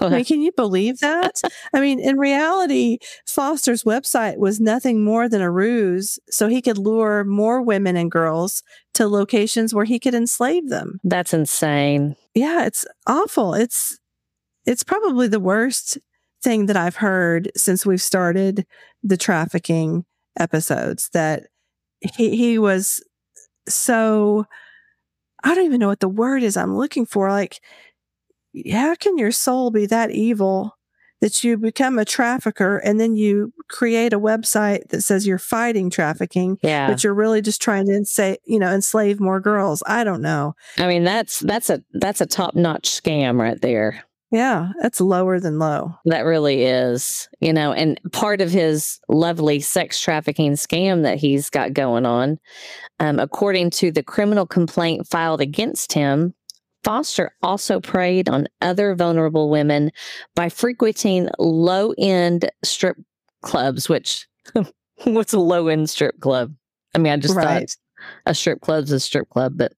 I 0.01 0.10
mean, 0.10 0.25
can 0.25 0.41
you 0.41 0.51
believe 0.51 1.00
that? 1.00 1.41
I 1.74 1.79
mean, 1.79 2.00
in 2.00 2.17
reality, 2.17 2.98
Foster's 3.25 3.84
website 3.84 4.38
was 4.38 4.60
nothing 4.60 5.03
more 5.03 5.29
than 5.29 5.41
a 5.41 5.51
ruse 5.51 6.20
so 6.29 6.48
he 6.48 6.62
could 6.62 6.77
lure 6.77 7.24
more 7.24 7.62
women 7.62 7.96
and 7.96 8.12
girls 8.12 8.63
to 8.96 9.08
locations 9.08 9.74
where 9.74 9.86
he 9.86 10.00
could 10.00 10.13
enslave 10.13 10.70
them. 10.70 11.00
That's 11.03 11.34
insane. 11.34 12.15
Yeah, 12.34 12.65
it's 12.65 12.86
awful. 13.06 13.53
It's 13.53 14.00
it's 14.65 14.84
probably 14.84 15.27
the 15.27 15.39
worst 15.39 15.98
thing 16.44 16.65
that 16.67 16.77
I've 16.77 16.98
heard 16.98 17.51
since 17.56 17.86
we've 17.86 18.01
started 18.01 18.65
the 19.03 19.17
trafficking 19.17 20.06
episodes 20.39 21.10
that 21.13 21.48
he 22.15 22.36
he 22.36 22.60
was 22.60 23.03
so 23.67 24.46
I 25.44 25.56
don't 25.56 25.65
even 25.65 25.79
know 25.79 25.88
what 25.88 26.00
the 26.00 26.10
word 26.10 26.44
is 26.44 26.58
I'm 26.58 26.75
looking 26.75 27.06
for 27.06 27.29
like 27.29 27.62
how 28.72 28.96
can 28.96 29.18
your 29.18 29.32
soul 29.32 29.72
be 29.72 29.86
that 29.86 30.12
evil 30.12 30.77
that 31.22 31.44
you 31.44 31.58
become 31.58 31.98
a 31.98 32.06
trafficker 32.06 32.77
and 32.77 33.00
then 33.00 33.16
you 33.16 33.51
create 33.70 34.13
a 34.13 34.20
website 34.20 34.88
that 34.89 35.01
says 35.01 35.25
you're 35.25 35.39
fighting 35.39 35.89
trafficking, 35.89 36.58
yeah. 36.62 36.88
but 36.88 37.04
you're 37.04 37.13
really 37.13 37.42
just 37.42 37.62
trying 37.62 37.88
to 37.88 37.94
enslave, 37.94 38.38
you 38.46 38.60
know, 38.60 38.72
enslave 38.72 39.20
more 39.20 39.39
girls. 39.39 39.82
I 39.88 40.04
don't 40.04 40.22
know. 40.22 40.56
I 40.77 40.88
mean, 40.88 41.04
that's 41.04 41.39
that's 41.39 41.70
a 41.70 41.84
that's 41.94 42.22
a 42.22 42.25
top 42.25 42.56
notch 42.56 42.89
scam 42.89 43.39
right 43.39 43.60
there. 43.60 44.04
Yeah, 44.30 44.72
that's 44.82 45.00
lower 45.00 45.39
than 45.39 45.58
low. 45.58 45.94
That 46.06 46.25
really 46.25 46.63
is, 46.63 47.30
you 47.39 47.54
know, 47.54 47.72
and 47.72 48.00
part 48.12 48.42
of 48.42 48.51
his 48.51 49.00
lovely 49.08 49.62
sex 49.62 50.01
trafficking 50.01 50.54
scam 50.54 51.04
that 51.04 51.18
he's 51.18 51.50
got 51.50 51.72
going 51.72 52.06
on, 52.06 52.38
um, 53.00 53.20
according 53.20 53.70
to 53.72 53.89
the 53.89 54.04
criminal 54.04 54.46
complaint 54.46 55.08
filed 55.08 55.39
against 55.39 55.94
him 55.94 56.34
Foster 56.88 57.34
also 57.44 57.82
preyed 57.82 58.29
on 58.29 58.48
other 58.62 58.96
vulnerable 58.96 59.50
women 59.50 59.91
by 60.36 60.48
frequenting 60.48 61.27
low 61.38 61.94
end 61.98 62.50
strip 62.63 62.96
clubs, 63.41 63.89
which 63.89 64.25
what's 65.03 65.34
a 65.34 65.39
low 65.39 65.67
end 65.67 65.89
strip 65.89 66.17
club? 66.22 66.56
I 66.96 67.00
mean, 67.00 67.12
I 67.12 67.17
just 67.17 67.36
right. 67.36 67.70
thought 67.70 67.75
a 68.25 68.34
strip 68.34 68.62
club's 68.62 68.94
a 68.94 69.01
strip 69.01 69.27
club, 69.27 69.58
but 69.58 69.74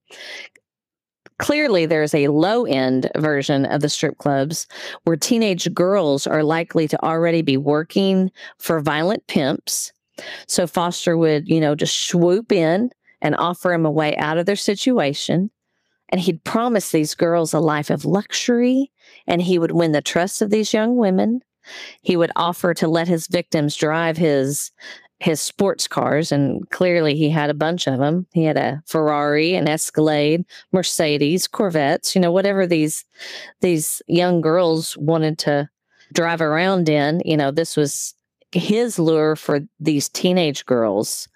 clearly 1.39 1.87
there's 1.87 2.13
a 2.13 2.27
low 2.27 2.65
end 2.65 3.09
version 3.17 3.65
of 3.65 3.81
the 3.81 3.89
strip 3.89 4.19
clubs 4.19 4.67
where 5.05 5.15
teenage 5.15 5.73
girls 5.73 6.27
are 6.27 6.43
likely 6.43 6.87
to 6.87 7.03
already 7.03 7.41
be 7.41 7.57
working 7.57 8.29
for 8.59 8.81
violent 8.81 9.25
pimps. 9.25 9.91
So 10.45 10.67
Foster 10.67 11.17
would, 11.17 11.47
you 11.49 11.59
know, 11.59 11.73
just 11.73 12.07
swoop 12.07 12.51
in 12.51 12.91
and 13.19 13.35
offer 13.35 13.69
them 13.69 13.87
a 13.87 13.91
way 13.91 14.15
out 14.17 14.37
of 14.37 14.45
their 14.45 14.55
situation. 14.55 15.49
And 16.09 16.19
he'd 16.19 16.43
promise 16.43 16.91
these 16.91 17.15
girls 17.15 17.53
a 17.53 17.59
life 17.59 17.89
of 17.89 18.05
luxury, 18.05 18.91
and 19.27 19.41
he 19.41 19.59
would 19.59 19.71
win 19.71 19.91
the 19.91 20.01
trust 20.01 20.41
of 20.41 20.49
these 20.49 20.73
young 20.73 20.97
women. 20.97 21.41
He 22.01 22.17
would 22.17 22.31
offer 22.35 22.73
to 22.73 22.87
let 22.87 23.07
his 23.07 23.27
victims 23.27 23.75
drive 23.75 24.17
his 24.17 24.71
his 25.19 25.41
sports 25.41 25.85
cars, 25.85 26.31
and 26.31 26.69
clearly 26.69 27.13
he 27.13 27.29
had 27.29 27.49
a 27.49 27.53
bunch 27.53 27.87
of 27.87 27.99
them. 27.99 28.25
He 28.31 28.45
had 28.45 28.57
a 28.57 28.81
Ferrari, 28.87 29.53
an 29.53 29.67
Escalade, 29.67 30.45
Mercedes, 30.71 31.45
Corvettes, 31.45 32.15
you 32.15 32.21
know, 32.21 32.31
whatever 32.31 32.65
these 32.65 33.03
these 33.59 34.01
young 34.07 34.41
girls 34.41 34.95
wanted 34.97 35.37
to 35.39 35.69
drive 36.13 36.41
around 36.41 36.87
in. 36.87 37.21
You 37.25 37.35
know, 37.35 37.51
this 37.51 37.75
was 37.75 38.15
his 38.51 38.97
lure 38.97 39.35
for 39.35 39.59
these 39.79 40.09
teenage 40.09 40.65
girls 40.65 41.27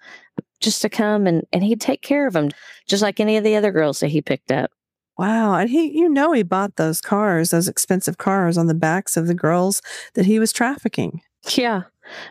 just 0.60 0.82
to 0.82 0.88
come 0.88 1.26
and, 1.26 1.46
and 1.52 1.62
he'd 1.62 1.80
take 1.80 2.02
care 2.02 2.26
of 2.26 2.32
them, 2.32 2.50
just 2.86 3.02
like 3.02 3.20
any 3.20 3.36
of 3.36 3.44
the 3.44 3.56
other 3.56 3.70
girls 3.70 4.00
that 4.00 4.08
he 4.08 4.22
picked 4.22 4.52
up. 4.52 4.70
Wow. 5.16 5.54
And 5.54 5.70
he, 5.70 5.96
you 5.96 6.08
know, 6.08 6.32
he 6.32 6.42
bought 6.42 6.76
those 6.76 7.00
cars, 7.00 7.50
those 7.50 7.68
expensive 7.68 8.18
cars 8.18 8.58
on 8.58 8.66
the 8.66 8.74
backs 8.74 9.16
of 9.16 9.26
the 9.26 9.34
girls 9.34 9.80
that 10.14 10.26
he 10.26 10.38
was 10.38 10.52
trafficking. 10.52 11.20
Yeah, 11.50 11.82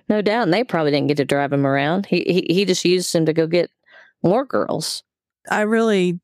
no 0.10 0.22
doubt. 0.22 0.44
And 0.44 0.54
they 0.54 0.64
probably 0.64 0.92
didn't 0.92 1.08
get 1.08 1.18
to 1.18 1.26
drive 1.26 1.54
him 1.54 1.66
around. 1.66 2.08
He, 2.08 2.24
he, 2.24 2.54
he 2.54 2.66
just 2.66 2.84
used 2.84 3.14
them 3.14 3.26
to 3.26 3.34
go 3.34 3.48
get 3.48 3.70
more 4.22 4.46
girls. 4.46 5.04
I 5.50 5.62
really 5.62 6.20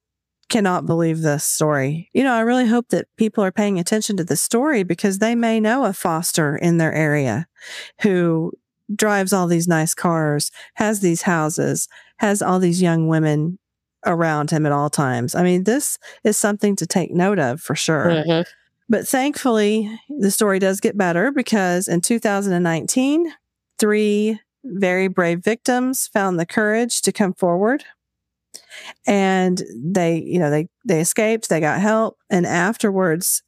cannot 0.50 0.86
believe 0.86 1.22
this 1.22 1.44
story. 1.44 2.10
You 2.14 2.24
know, 2.24 2.34
I 2.34 2.42
really 2.42 2.68
hope 2.68 2.90
that 2.90 3.08
people 3.18 3.44
are 3.44 3.52
paying 3.52 3.80
attention 3.80 4.18
to 4.18 4.24
this 4.24 4.42
story 4.42 4.84
because 4.84 5.20
they 5.20 5.36
may 5.36 5.60
know 5.60 5.86
a 5.86 5.94
foster 5.94 6.56
in 6.56 6.78
their 6.78 6.92
area 6.92 7.48
who 8.02 8.52
drives 8.96 9.34
all 9.34 9.48
these 9.48 9.68
nice 9.68 9.94
cars, 9.94 10.52
has 10.76 11.00
these 11.02 11.24
houses, 11.24 11.88
has 12.18 12.42
all 12.42 12.60
these 12.60 12.82
young 12.82 13.08
women 13.08 13.60
around 14.06 14.52
him 14.52 14.66
at 14.66 14.72
all 14.72 14.90
times. 14.90 15.36
I 15.36 15.44
mean, 15.44 15.64
this 15.64 15.98
is 16.24 16.38
something 16.38 16.76
to 16.78 16.88
take 16.88 17.12
note 17.12 17.40
of 17.40 17.62
for 17.62 17.76
sure. 17.76 18.06
Mm-hmm. 18.06 18.50
But 18.88 19.08
thankfully, 19.08 20.00
the 20.10 20.32
story 20.32 20.58
does 20.58 20.80
get 20.80 20.98
better 20.98 21.32
because 21.32 21.88
in 21.88 22.02
2019, 22.02 23.32
three 23.78 24.40
very 24.64 25.08
brave 25.08 25.44
victims 25.44 26.08
found 26.08 26.40
the 26.40 26.46
courage 26.46 27.02
to 27.04 27.12
come 27.12 27.34
forward 27.34 27.84
and 29.06 29.64
they 29.76 30.18
you 30.18 30.40
know 30.40 30.50
they 30.50 30.68
they 30.86 31.00
escaped 31.00 31.50
they 31.50 31.60
got 31.60 31.80
help 31.80 32.18
and 32.30 32.46
afterwards 32.46 33.42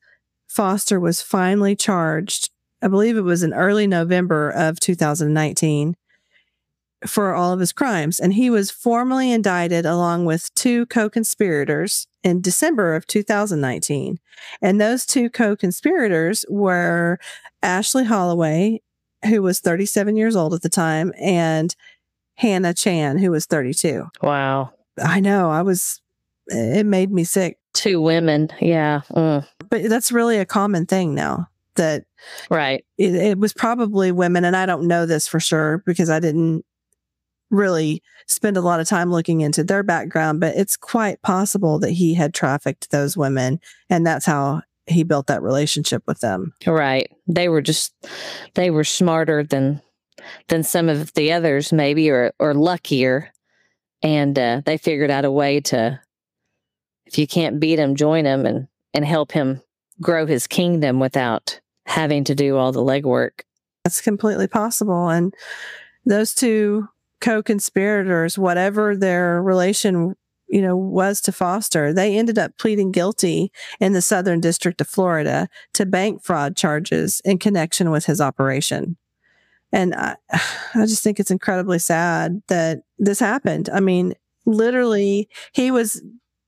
foster 0.47 0.99
was 0.99 1.21
finally 1.21 1.75
charged 1.75 2.49
i 2.81 2.87
believe 2.87 3.17
it 3.17 3.21
was 3.21 3.43
in 3.43 3.53
early 3.53 3.87
november 3.87 4.49
of 4.49 4.79
2019 4.79 5.95
for 7.05 7.33
all 7.33 7.51
of 7.51 7.59
his 7.59 7.73
crimes 7.73 8.19
and 8.19 8.33
he 8.33 8.49
was 8.49 8.69
formally 8.69 9.31
indicted 9.31 9.85
along 9.85 10.25
with 10.25 10.53
two 10.53 10.85
co-conspirators 10.87 12.07
in 12.23 12.41
december 12.41 12.95
of 12.95 13.07
2019 13.07 14.19
and 14.61 14.79
those 14.79 15.05
two 15.05 15.29
co-conspirators 15.29 16.45
were 16.49 17.19
ashley 17.63 18.05
holloway 18.05 18.79
who 19.25 19.41
was 19.41 19.59
37 19.59 20.15
years 20.15 20.35
old 20.35 20.53
at 20.53 20.61
the 20.61 20.69
time 20.69 21.11
and 21.19 21.75
hannah 22.35 22.73
chan 22.73 23.17
who 23.17 23.31
was 23.31 23.45
32 23.45 24.05
wow 24.21 24.71
I 25.03 25.19
know. 25.19 25.49
I 25.49 25.61
was, 25.61 26.01
it 26.47 26.85
made 26.85 27.11
me 27.11 27.23
sick. 27.23 27.57
Two 27.73 28.01
women. 28.01 28.49
Yeah. 28.59 29.01
Mm. 29.11 29.47
But 29.69 29.89
that's 29.89 30.11
really 30.11 30.37
a 30.37 30.45
common 30.45 30.85
thing 30.85 31.15
now 31.15 31.47
that. 31.75 32.05
Right. 32.49 32.85
It, 32.97 33.15
it 33.15 33.37
was 33.37 33.53
probably 33.53 34.11
women. 34.11 34.45
And 34.45 34.55
I 34.55 34.65
don't 34.65 34.87
know 34.87 35.05
this 35.05 35.27
for 35.27 35.39
sure 35.39 35.83
because 35.85 36.09
I 36.09 36.19
didn't 36.19 36.65
really 37.49 38.01
spend 38.27 38.57
a 38.57 38.61
lot 38.61 38.79
of 38.79 38.87
time 38.87 39.11
looking 39.11 39.41
into 39.41 39.63
their 39.63 39.83
background, 39.83 40.39
but 40.39 40.55
it's 40.55 40.77
quite 40.77 41.21
possible 41.21 41.79
that 41.79 41.91
he 41.91 42.13
had 42.13 42.33
trafficked 42.33 42.91
those 42.91 43.17
women. 43.17 43.59
And 43.89 44.05
that's 44.05 44.25
how 44.25 44.61
he 44.85 45.03
built 45.03 45.27
that 45.27 45.41
relationship 45.41 46.03
with 46.07 46.19
them. 46.19 46.53
Right. 46.65 47.11
They 47.27 47.49
were 47.49 47.61
just, 47.61 47.93
they 48.53 48.71
were 48.71 48.83
smarter 48.83 49.43
than, 49.43 49.81
than 50.47 50.63
some 50.63 50.87
of 50.87 51.13
the 51.13 51.33
others 51.33 51.73
maybe, 51.73 52.09
or, 52.09 52.31
or 52.39 52.53
luckier 52.53 53.31
and 54.01 54.37
uh, 54.37 54.61
they 54.65 54.77
figured 54.77 55.11
out 55.11 55.25
a 55.25 55.31
way 55.31 55.59
to 55.59 55.99
if 57.05 57.17
you 57.17 57.27
can't 57.27 57.59
beat 57.59 57.79
him 57.79 57.95
join 57.95 58.25
him 58.25 58.45
and 58.45 58.67
and 58.93 59.05
help 59.05 59.31
him 59.31 59.61
grow 60.01 60.25
his 60.25 60.47
kingdom 60.47 60.99
without 60.99 61.59
having 61.91 62.23
to 62.23 62.33
do 62.33 62.57
all 62.57 62.71
the 62.71 62.79
legwork. 62.81 63.41
That's 63.83 64.01
completely 64.01 64.47
possible. 64.47 65.09
And 65.09 65.33
those 66.05 66.33
two 66.33 66.87
co-conspirators 67.19 68.35
whatever 68.35 68.95
their 68.95 69.43
relation 69.43 70.15
you 70.47 70.59
know 70.59 70.75
was 70.75 71.21
to 71.21 71.31
foster 71.31 71.93
they 71.93 72.17
ended 72.17 72.39
up 72.39 72.57
pleading 72.57 72.91
guilty 72.91 73.51
in 73.79 73.93
the 73.93 74.01
southern 74.01 74.39
district 74.39 74.81
of 74.81 74.87
florida 74.87 75.47
to 75.71 75.85
bank 75.85 76.23
fraud 76.23 76.55
charges 76.57 77.21
in 77.23 77.37
connection 77.37 77.91
with 77.91 78.05
his 78.05 78.19
operation. 78.19 78.97
And 79.71 79.93
I, 79.93 80.15
I 80.73 80.85
just 80.85 81.03
think 81.03 81.19
it's 81.19 81.31
incredibly 81.31 81.79
sad 81.79 82.41
that 82.47 82.79
this 82.97 83.19
happened. 83.19 83.69
I 83.71 83.79
mean, 83.79 84.13
literally, 84.45 85.29
he 85.53 85.69
was 85.69 86.01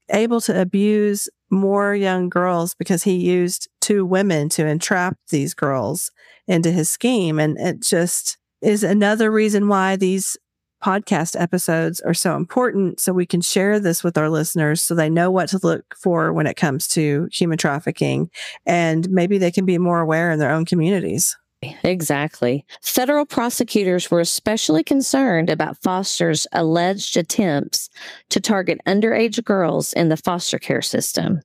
able 0.10 0.42
to 0.42 0.60
abuse 0.60 1.30
more 1.54 1.96
young 1.96 2.30
girls 2.30 2.74
because 2.76 3.04
he 3.04 3.14
used 3.14 3.70
two 3.80 4.06
women 4.06 4.50
to 4.50 4.66
entrap 4.66 5.18
these 5.30 5.54
girls 5.54 6.12
into 6.48 6.72
his 6.72 6.90
scheme. 6.90 7.40
And 7.40 7.58
it 7.58 7.82
just 7.82 8.38
is 8.62 8.84
another 8.84 9.32
reason 9.32 9.68
why 9.68 9.96
these 9.96 10.38
podcast 10.84 11.40
episodes 11.40 12.02
are 12.02 12.14
so 12.14 12.36
important. 12.36 13.00
So 13.00 13.14
we 13.14 13.26
can 13.26 13.42
share 13.42 13.80
this 13.80 14.04
with 14.04 14.18
our 14.18 14.30
listeners 14.30 14.82
so 14.82 14.94
they 14.94 15.10
know 15.10 15.32
what 15.32 15.50
to 15.50 15.60
look 15.64 15.96
for 15.98 16.34
when 16.34 16.48
it 16.48 16.58
comes 16.58 16.88
to 16.90 17.30
human 17.32 17.58
trafficking 17.58 18.30
and 18.66 19.10
maybe 19.10 19.38
they 19.38 19.52
can 19.52 19.66
be 19.66 19.78
more 19.78 20.02
aware 20.02 20.32
in 20.32 20.40
their 20.40 20.52
own 20.52 20.66
communities. 20.66 21.38
Exactly. 21.84 22.66
Federal 22.82 23.26
prosecutors 23.26 24.10
were 24.10 24.20
especially 24.20 24.84
concerned 24.84 25.50
about 25.50 25.82
Foster's 25.82 26.48
alleged 26.52 27.18
attempts 27.18 27.90
to 28.30 28.40
target 28.40 28.80
underage 28.88 29.44
girls 29.44 29.94
in 29.94 30.10
the 30.10 30.18
foster 30.18 30.60
care 30.60 30.82
system 30.82 31.42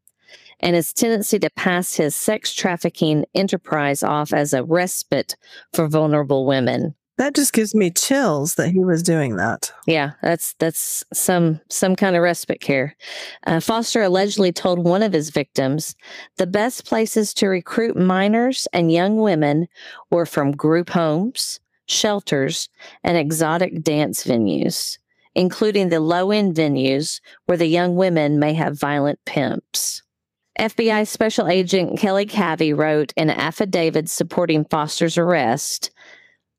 and 0.60 0.74
his 0.74 0.92
tendency 0.92 1.38
to 1.38 1.50
pass 1.50 1.94
his 1.94 2.14
sex 2.14 2.52
trafficking 2.52 3.24
enterprise 3.34 4.02
off 4.02 4.32
as 4.32 4.52
a 4.52 4.64
respite 4.64 5.36
for 5.72 5.86
vulnerable 5.88 6.46
women. 6.46 6.94
That 7.18 7.34
just 7.34 7.52
gives 7.52 7.74
me 7.74 7.90
chills 7.90 8.54
that 8.54 8.70
he 8.70 8.78
was 8.78 9.02
doing 9.02 9.36
that. 9.36 9.72
Yeah, 9.88 10.12
that's 10.22 10.54
that's 10.54 11.04
some 11.12 11.60
some 11.68 11.96
kind 11.96 12.14
of 12.14 12.22
respite 12.22 12.60
care. 12.60 12.96
Uh, 13.44 13.58
Foster 13.58 14.02
allegedly 14.02 14.52
told 14.52 14.78
one 14.78 15.02
of 15.02 15.12
his 15.12 15.30
victims 15.30 15.96
the 16.36 16.46
best 16.46 16.86
places 16.86 17.34
to 17.34 17.48
recruit 17.48 17.96
minors 17.96 18.68
and 18.72 18.92
young 18.92 19.16
women 19.16 19.66
were 20.12 20.26
from 20.26 20.52
group 20.52 20.90
homes, 20.90 21.58
shelters, 21.86 22.68
and 23.02 23.16
exotic 23.16 23.82
dance 23.82 24.22
venues, 24.22 24.98
including 25.34 25.88
the 25.88 25.98
low 25.98 26.30
end 26.30 26.54
venues 26.54 27.20
where 27.46 27.58
the 27.58 27.66
young 27.66 27.96
women 27.96 28.38
may 28.38 28.54
have 28.54 28.78
violent 28.78 29.18
pimps. 29.24 30.02
FBI 30.58 31.06
Special 31.06 31.46
Agent 31.46 31.98
Kelly 32.00 32.26
Cavey 32.26 32.76
wrote 32.76 33.12
an 33.16 33.30
affidavit 33.30 34.08
supporting 34.08 34.64
Foster's 34.64 35.16
arrest 35.16 35.90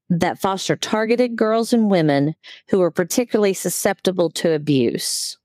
that 0.09 0.39
Foster 0.39 0.75
targeted 0.75 1.35
girls 1.35 1.71
and 1.71 1.89
women 1.89 2.35
who 2.69 2.79
were 2.79 2.91
particularly 2.91 3.53
susceptible 3.53 4.29
to 4.31 4.53
abuse. 4.53 5.37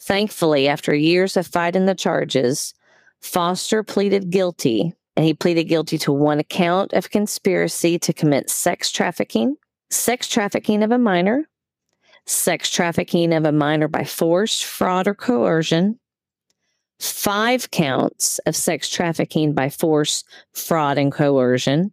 Thankfully, 0.00 0.68
after 0.68 0.94
years 0.94 1.36
of 1.36 1.46
fighting 1.46 1.86
the 1.86 1.94
charges, 1.94 2.74
Foster 3.20 3.82
pleaded 3.82 4.30
guilty, 4.30 4.94
and 5.16 5.24
he 5.24 5.34
pleaded 5.34 5.64
guilty 5.64 5.98
to 5.98 6.12
one 6.12 6.42
count 6.44 6.92
of 6.92 7.10
conspiracy 7.10 7.98
to 7.98 8.12
commit 8.12 8.48
sex 8.48 8.90
trafficking, 8.90 9.56
sex 9.90 10.28
trafficking 10.28 10.82
of 10.82 10.90
a 10.90 10.98
minor, 10.98 11.48
sex 12.26 12.70
trafficking 12.70 13.32
of 13.32 13.44
a 13.44 13.52
minor 13.52 13.88
by 13.88 14.04
force, 14.04 14.60
fraud, 14.60 15.06
or 15.06 15.14
coercion, 15.14 15.98
five 16.98 17.70
counts 17.70 18.38
of 18.40 18.54
sex 18.56 18.88
trafficking 18.88 19.52
by 19.52 19.68
force, 19.68 20.24
fraud, 20.52 20.96
and 20.96 21.12
coercion, 21.12 21.92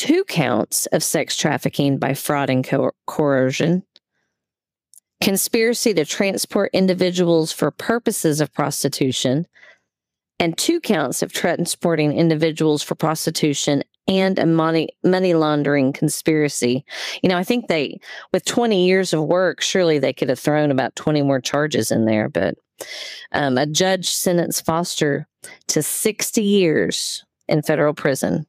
two 0.00 0.24
counts 0.24 0.86
of 0.86 1.02
sex 1.02 1.36
trafficking 1.36 1.98
by 1.98 2.14
fraud 2.14 2.48
and 2.48 2.64
co- 2.64 2.92
coercion, 3.06 3.82
conspiracy 5.20 5.92
to 5.92 6.06
transport 6.06 6.70
individuals 6.72 7.52
for 7.52 7.70
purposes 7.70 8.40
of 8.40 8.50
prostitution, 8.54 9.46
and 10.38 10.56
two 10.56 10.80
counts 10.80 11.22
of 11.22 11.34
transporting 11.34 12.16
individuals 12.16 12.82
for 12.82 12.94
prostitution 12.94 13.82
and 14.08 14.38
a 14.38 14.46
money 14.46 14.88
money 15.04 15.34
laundering 15.34 15.92
conspiracy. 15.92 16.82
You 17.22 17.28
know, 17.28 17.36
I 17.36 17.44
think 17.44 17.68
they 17.68 18.00
with 18.32 18.46
20 18.46 18.86
years 18.86 19.12
of 19.12 19.24
work, 19.24 19.60
surely 19.60 19.98
they 19.98 20.14
could 20.14 20.30
have 20.30 20.40
thrown 20.40 20.70
about 20.70 20.96
20 20.96 21.20
more 21.20 21.42
charges 21.42 21.90
in 21.90 22.06
there, 22.06 22.30
but 22.30 22.54
um, 23.32 23.58
a 23.58 23.66
judge 23.66 24.08
sentenced 24.08 24.64
Foster 24.64 25.28
to 25.68 25.82
60 25.82 26.42
years 26.42 27.22
in 27.48 27.60
federal 27.60 27.92
prison 27.92 28.46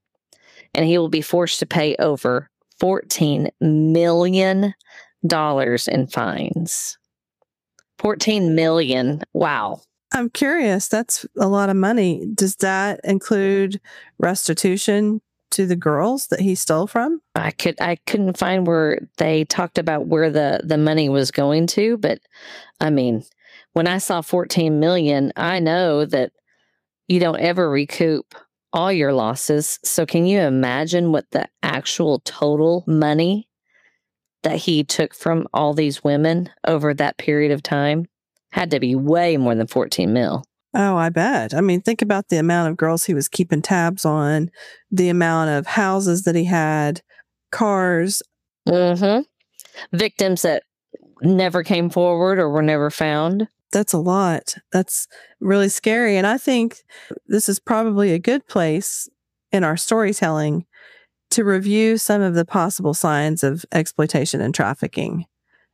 and 0.73 0.85
he 0.85 0.97
will 0.97 1.09
be 1.09 1.21
forced 1.21 1.59
to 1.59 1.65
pay 1.65 1.95
over 1.97 2.49
$14 2.81 3.49
million 3.59 4.73
in 5.23 6.07
fines. 6.07 6.97
14 7.99 8.55
million. 8.55 9.21
Wow. 9.33 9.81
I'm 10.13 10.29
curious. 10.29 10.87
That's 10.87 11.25
a 11.39 11.47
lot 11.47 11.69
of 11.69 11.75
money. 11.75 12.25
Does 12.33 12.55
that 12.57 12.99
include 13.03 13.79
restitution 14.17 15.21
to 15.51 15.65
the 15.65 15.75
girls 15.75 16.27
that 16.27 16.39
he 16.39 16.55
stole 16.55 16.87
from? 16.87 17.21
I 17.35 17.51
could 17.51 17.79
I 17.79 17.97
couldn't 18.07 18.37
find 18.37 18.65
where 18.65 18.99
they 19.17 19.45
talked 19.45 19.77
about 19.77 20.07
where 20.07 20.29
the 20.29 20.61
the 20.63 20.77
money 20.77 21.09
was 21.09 21.31
going 21.31 21.67
to, 21.67 21.97
but 21.97 22.19
I 22.79 22.89
mean, 22.89 23.23
when 23.73 23.87
I 23.87 23.99
saw 23.99 24.21
14 24.21 24.79
million, 24.79 25.31
I 25.35 25.59
know 25.59 26.05
that 26.05 26.31
you 27.07 27.19
don't 27.19 27.39
ever 27.39 27.69
recoup 27.69 28.33
all 28.73 28.91
your 28.91 29.13
losses. 29.13 29.79
So, 29.83 30.05
can 30.05 30.25
you 30.25 30.39
imagine 30.39 31.11
what 31.11 31.29
the 31.31 31.47
actual 31.63 32.19
total 32.19 32.83
money 32.87 33.47
that 34.43 34.57
he 34.57 34.83
took 34.83 35.13
from 35.13 35.47
all 35.53 35.73
these 35.73 36.03
women 36.03 36.49
over 36.67 36.93
that 36.93 37.17
period 37.17 37.51
of 37.51 37.63
time? 37.63 38.07
Had 38.51 38.71
to 38.71 38.79
be 38.79 38.95
way 38.95 39.37
more 39.37 39.55
than 39.55 39.67
14 39.67 40.11
mil. 40.11 40.43
Oh, 40.73 40.95
I 40.95 41.09
bet. 41.09 41.53
I 41.53 41.61
mean, 41.61 41.81
think 41.81 42.01
about 42.01 42.29
the 42.29 42.37
amount 42.37 42.69
of 42.69 42.77
girls 42.77 43.03
he 43.03 43.13
was 43.13 43.27
keeping 43.27 43.61
tabs 43.61 44.05
on, 44.05 44.49
the 44.89 45.09
amount 45.09 45.49
of 45.49 45.67
houses 45.67 46.23
that 46.23 46.35
he 46.35 46.45
had, 46.45 47.01
cars. 47.51 48.23
Mm-hmm. 48.67 49.21
Victims 49.97 50.43
that 50.43 50.63
never 51.21 51.63
came 51.63 51.89
forward 51.89 52.39
or 52.39 52.49
were 52.49 52.61
never 52.61 52.89
found. 52.89 53.47
That's 53.71 53.93
a 53.93 53.97
lot. 53.97 54.55
That's 54.71 55.07
really 55.39 55.69
scary. 55.69 56.17
And 56.17 56.27
I 56.27 56.37
think 56.37 56.83
this 57.27 57.47
is 57.47 57.59
probably 57.59 58.11
a 58.11 58.19
good 58.19 58.47
place 58.47 59.09
in 59.51 59.63
our 59.63 59.77
storytelling 59.77 60.65
to 61.31 61.43
review 61.45 61.97
some 61.97 62.21
of 62.21 62.35
the 62.35 62.45
possible 62.45 62.93
signs 62.93 63.43
of 63.43 63.65
exploitation 63.71 64.41
and 64.41 64.53
trafficking. 64.53 65.25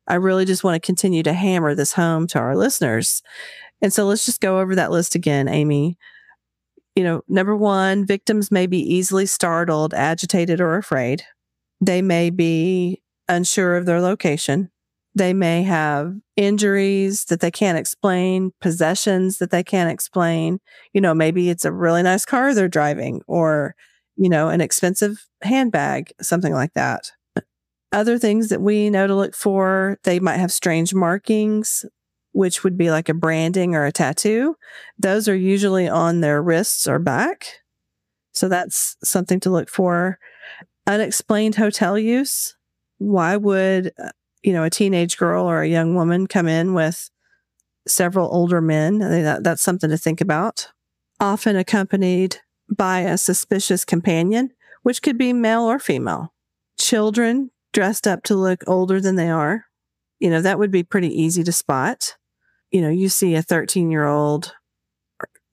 I 0.07 0.15
really 0.15 0.45
just 0.45 0.63
want 0.63 0.75
to 0.75 0.85
continue 0.85 1.23
to 1.23 1.33
hammer 1.33 1.75
this 1.75 1.93
home 1.93 2.27
to 2.27 2.39
our 2.39 2.55
listeners. 2.55 3.21
And 3.81 3.91
so 3.91 4.05
let's 4.05 4.25
just 4.25 4.41
go 4.41 4.59
over 4.59 4.75
that 4.75 4.91
list 4.91 5.15
again, 5.15 5.47
Amy. 5.47 5.97
You 6.95 7.03
know, 7.03 7.21
number 7.27 7.55
one, 7.55 8.05
victims 8.05 8.51
may 8.51 8.67
be 8.67 8.79
easily 8.79 9.25
startled, 9.25 9.93
agitated, 9.93 10.61
or 10.61 10.77
afraid. 10.77 11.23
They 11.81 12.01
may 12.01 12.29
be 12.29 13.01
unsure 13.27 13.75
of 13.75 13.85
their 13.85 14.01
location. 14.01 14.71
They 15.17 15.33
may 15.33 15.63
have 15.63 16.13
injuries 16.35 17.25
that 17.25 17.39
they 17.39 17.49
can't 17.49 17.77
explain, 17.77 18.51
possessions 18.61 19.39
that 19.39 19.49
they 19.49 19.63
can't 19.63 19.89
explain. 19.89 20.59
You 20.93 21.01
know, 21.01 21.15
maybe 21.15 21.49
it's 21.49 21.65
a 21.65 21.71
really 21.71 22.03
nice 22.03 22.23
car 22.23 22.53
they're 22.53 22.67
driving 22.67 23.23
or, 23.25 23.73
you 24.15 24.29
know, 24.29 24.49
an 24.49 24.61
expensive 24.61 25.25
handbag, 25.41 26.13
something 26.21 26.53
like 26.53 26.73
that. 26.75 27.11
Other 27.91 28.19
things 28.19 28.49
that 28.49 28.61
we 28.61 28.91
know 28.91 29.07
to 29.07 29.15
look 29.15 29.33
for, 29.33 29.97
they 30.03 30.19
might 30.19 30.37
have 30.37 30.51
strange 30.51 30.93
markings, 30.93 31.83
which 32.33 32.63
would 32.63 32.77
be 32.77 32.91
like 32.91 33.09
a 33.09 33.15
branding 33.15 33.73
or 33.73 33.87
a 33.87 33.91
tattoo. 33.91 34.55
Those 34.99 35.27
are 35.27 35.35
usually 35.35 35.89
on 35.89 36.21
their 36.21 36.43
wrists 36.43 36.87
or 36.87 36.99
back. 36.99 37.47
So 38.33 38.47
that's 38.47 38.97
something 39.03 39.39
to 39.39 39.49
look 39.49 39.67
for. 39.67 40.19
Unexplained 40.85 41.55
hotel 41.55 41.97
use. 41.97 42.55
Why 42.99 43.35
would 43.35 43.93
uh, 43.97 44.09
you 44.47 44.53
know, 44.53 44.63
a 44.63 44.69
teenage 44.69 45.17
girl 45.17 45.43
or 45.43 45.61
a 45.61 45.67
young 45.67 45.93
woman 45.93 46.25
come 46.25 46.47
in 46.47 46.73
with 46.73 47.09
several 47.85 48.33
older 48.33 48.61
men. 48.61 49.01
I 49.01 49.21
that, 49.21 49.43
that's 49.43 49.61
something 49.61 49.89
to 49.89 49.97
think 49.97 50.21
about. 50.21 50.69
Often 51.19 51.57
accompanied 51.57 52.37
by 52.73 52.99
a 52.99 53.17
suspicious 53.17 53.83
companion, 53.83 54.51
which 54.83 55.01
could 55.01 55.17
be 55.17 55.33
male 55.33 55.63
or 55.63 55.79
female. 55.79 56.33
Children 56.79 57.51
dressed 57.73 58.07
up 58.07 58.23
to 58.23 58.35
look 58.35 58.63
older 58.67 59.01
than 59.01 59.17
they 59.17 59.29
are. 59.29 59.65
You 60.21 60.29
know, 60.29 60.39
that 60.39 60.59
would 60.59 60.71
be 60.71 60.81
pretty 60.81 61.09
easy 61.09 61.43
to 61.43 61.51
spot. 61.51 62.15
You 62.71 62.79
know, 62.79 62.89
you 62.89 63.09
see 63.09 63.35
a 63.35 63.41
13 63.41 63.91
year 63.91 64.05
old, 64.05 64.53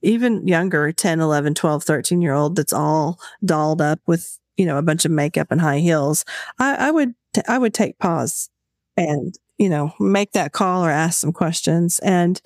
even 0.02 0.46
younger, 0.46 0.92
10, 0.92 1.18
11, 1.18 1.54
12, 1.54 1.82
13 1.82 2.22
year 2.22 2.32
old 2.32 2.54
that's 2.54 2.72
all 2.72 3.18
dolled 3.44 3.82
up 3.82 3.98
with, 4.06 4.38
you 4.56 4.64
know, 4.64 4.78
a 4.78 4.82
bunch 4.82 5.04
of 5.04 5.10
makeup 5.10 5.48
and 5.50 5.60
high 5.60 5.80
heels. 5.80 6.24
I, 6.60 6.76
I 6.76 6.90
would, 6.92 7.14
t- 7.32 7.42
I 7.48 7.58
would 7.58 7.74
take 7.74 7.98
pause 7.98 8.50
and 8.96 9.34
you 9.58 9.68
know 9.68 9.92
make 10.00 10.32
that 10.32 10.52
call 10.52 10.84
or 10.84 10.90
ask 10.90 11.20
some 11.20 11.32
questions. 11.32 11.98
And 12.00 12.40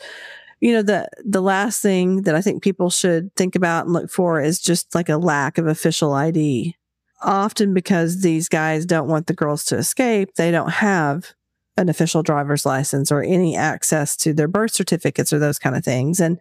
you 0.61 0.73
know 0.73 0.83
the 0.83 1.09
the 1.25 1.41
last 1.41 1.81
thing 1.81 2.23
that 2.23 2.35
i 2.35 2.43
think 2.43 2.65
people 2.65 2.91
should 2.91 3.33
think 3.37 3.55
about 3.55 3.85
and 3.85 3.93
look 3.93 4.11
for 4.11 4.41
is 4.41 4.61
just 4.61 4.93
like 4.93 5.09
a 5.09 5.17
lack 5.17 5.57
of 5.57 5.69
official 5.69 6.13
id 6.15 6.75
often 7.23 7.73
because 7.73 8.23
these 8.23 8.49
guys 8.49 8.85
don't 8.85 9.07
want 9.07 9.29
the 9.29 9.35
girls 9.35 9.65
to 9.65 9.77
escape 9.77 10.35
they 10.35 10.51
don't 10.51 10.73
have 10.73 11.33
an 11.79 11.89
official 11.89 12.23
driver's 12.23 12.67
license 12.67 13.11
or 13.11 13.23
any 13.23 13.57
access 13.57 14.17
to 14.17 14.35
their 14.35 14.49
birth 14.49 14.73
certificates 14.73 15.33
or 15.33 15.39
those 15.39 15.59
kind 15.59 15.77
of 15.77 15.85
things. 15.85 16.21
And 16.21 16.39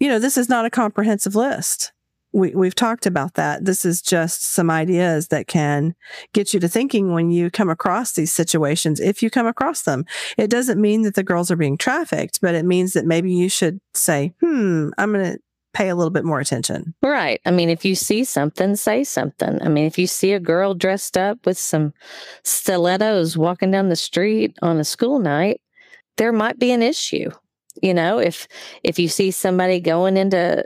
you 0.00 0.08
know 0.08 0.18
this 0.18 0.36
is 0.36 0.48
not 0.48 0.66
a 0.66 0.70
comprehensive 0.70 1.34
list 1.34 1.92
we, 2.32 2.50
we've 2.54 2.74
talked 2.74 3.06
about 3.06 3.34
that. 3.34 3.64
This 3.64 3.84
is 3.84 4.02
just 4.02 4.42
some 4.42 4.70
ideas 4.70 5.28
that 5.28 5.46
can 5.46 5.94
get 6.32 6.52
you 6.52 6.60
to 6.60 6.68
thinking 6.68 7.12
when 7.12 7.30
you 7.30 7.50
come 7.50 7.70
across 7.70 8.12
these 8.12 8.32
situations, 8.32 9.00
if 9.00 9.22
you 9.22 9.30
come 9.30 9.46
across 9.46 9.82
them. 9.82 10.04
It 10.36 10.50
doesn't 10.50 10.80
mean 10.80 11.02
that 11.02 11.14
the 11.14 11.22
girls 11.22 11.50
are 11.50 11.56
being 11.56 11.78
trafficked, 11.78 12.40
but 12.40 12.54
it 12.54 12.64
means 12.64 12.92
that 12.92 13.06
maybe 13.06 13.32
you 13.32 13.48
should 13.48 13.80
say, 13.94 14.34
hmm, 14.40 14.90
I'm 14.98 15.12
going 15.12 15.32
to 15.32 15.38
pay 15.76 15.88
a 15.90 15.94
little 15.94 16.10
bit 16.10 16.24
more 16.24 16.40
attention. 16.40 16.94
Right. 17.02 17.40
I 17.44 17.50
mean, 17.50 17.68
if 17.68 17.84
you 17.84 17.94
see 17.94 18.24
something, 18.24 18.76
say 18.76 19.04
something. 19.04 19.60
I 19.60 19.68
mean, 19.68 19.84
if 19.84 19.98
you 19.98 20.06
see 20.06 20.32
a 20.32 20.40
girl 20.40 20.74
dressed 20.74 21.18
up 21.18 21.44
with 21.44 21.58
some 21.58 21.92
stilettos 22.44 23.36
walking 23.36 23.70
down 23.70 23.90
the 23.90 23.96
street 23.96 24.56
on 24.62 24.78
a 24.78 24.84
school 24.84 25.18
night, 25.18 25.60
there 26.16 26.32
might 26.32 26.58
be 26.58 26.72
an 26.72 26.82
issue. 26.82 27.30
You 27.82 27.92
know, 27.92 28.18
if 28.18 28.48
if 28.82 28.98
you 28.98 29.06
see 29.06 29.30
somebody 29.30 29.80
going 29.80 30.16
into 30.16 30.64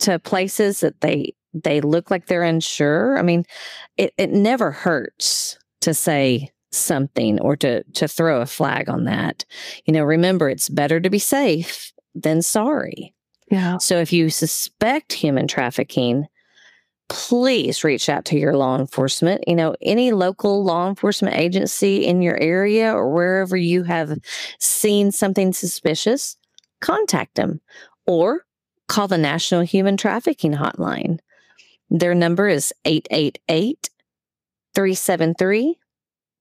to 0.00 0.18
places 0.18 0.80
that 0.80 1.00
they 1.00 1.34
they 1.52 1.80
look 1.80 2.10
like 2.10 2.26
they're 2.26 2.42
unsure. 2.42 3.16
I 3.16 3.22
mean, 3.22 3.44
it, 3.96 4.12
it 4.18 4.30
never 4.30 4.72
hurts 4.72 5.58
to 5.82 5.94
say 5.94 6.50
something 6.72 7.40
or 7.40 7.56
to 7.56 7.84
to 7.84 8.08
throw 8.08 8.40
a 8.40 8.46
flag 8.46 8.88
on 8.88 9.04
that. 9.04 9.44
You 9.84 9.92
know, 9.94 10.02
remember 10.02 10.48
it's 10.48 10.68
better 10.68 11.00
to 11.00 11.10
be 11.10 11.18
safe 11.18 11.92
than 12.14 12.42
sorry. 12.42 13.14
Yeah. 13.50 13.78
So 13.78 13.98
if 13.98 14.12
you 14.12 14.30
suspect 14.30 15.12
human 15.12 15.46
trafficking, 15.46 16.26
please 17.08 17.84
reach 17.84 18.08
out 18.08 18.24
to 18.26 18.38
your 18.38 18.56
law 18.56 18.78
enforcement. 18.78 19.44
You 19.46 19.54
know, 19.54 19.76
any 19.80 20.12
local 20.12 20.64
law 20.64 20.88
enforcement 20.88 21.36
agency 21.36 22.04
in 22.04 22.22
your 22.22 22.36
area 22.38 22.92
or 22.92 23.10
wherever 23.10 23.56
you 23.56 23.82
have 23.84 24.18
seen 24.58 25.12
something 25.12 25.52
suspicious, 25.52 26.36
contact 26.80 27.34
them 27.36 27.60
or 28.06 28.43
call 28.88 29.08
the 29.08 29.18
National 29.18 29.62
Human 29.62 29.96
Trafficking 29.96 30.52
Hotline. 30.52 31.18
Their 31.90 32.14
number 32.14 32.48
is 32.48 32.72
888 32.84 33.90
373 34.74 35.78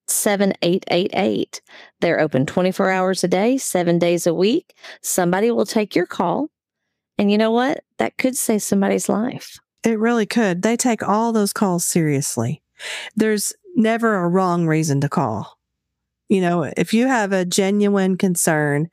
7888. 0.08 1.62
They're 2.01 2.19
open 2.19 2.45
24 2.45 2.89
hours 2.89 3.23
a 3.23 3.27
day, 3.27 3.58
seven 3.58 3.99
days 3.99 4.27
a 4.27 4.34
week. 4.34 4.73
Somebody 5.01 5.51
will 5.51 5.65
take 5.65 5.95
your 5.95 6.06
call. 6.06 6.49
And 7.17 7.32
you 7.32 7.38
know 7.38 7.51
what? 7.51 7.84
That 7.99 8.17
could 8.17 8.36
save 8.36 8.63
somebody's 8.63 9.08
life. 9.08 9.60
It 9.84 9.99
really 9.99 10.25
could. 10.25 10.62
They 10.62 10.77
take 10.77 11.08
all 11.08 11.32
those 11.32 11.53
calls 11.53 11.86
seriously. 11.86 12.62
There's 13.15 13.53
never 13.75 14.15
a 14.15 14.27
wrong 14.27 14.67
reason 14.67 15.01
to 15.01 15.10
call. 15.10 15.58
You 16.29 16.41
know, 16.41 16.71
if 16.77 16.93
you 16.93 17.08
have 17.08 17.32
a 17.32 17.45
genuine 17.45 18.17
concern 18.17 18.89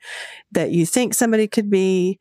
that 0.51 0.71
you 0.71 0.85
think 0.85 1.13
somebody 1.13 1.47
could 1.47 1.69
be 1.69 2.19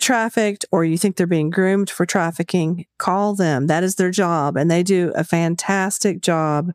trafficked 0.00 0.64
or 0.70 0.84
you 0.84 0.98
think 0.98 1.16
they're 1.16 1.26
being 1.26 1.50
groomed 1.50 1.90
for 1.90 2.06
trafficking, 2.06 2.86
call 2.98 3.34
them. 3.34 3.66
That 3.66 3.84
is 3.84 3.96
their 3.96 4.10
job. 4.10 4.56
And 4.56 4.70
they 4.70 4.82
do 4.82 5.12
a 5.14 5.24
fantastic 5.24 6.20
job 6.20 6.72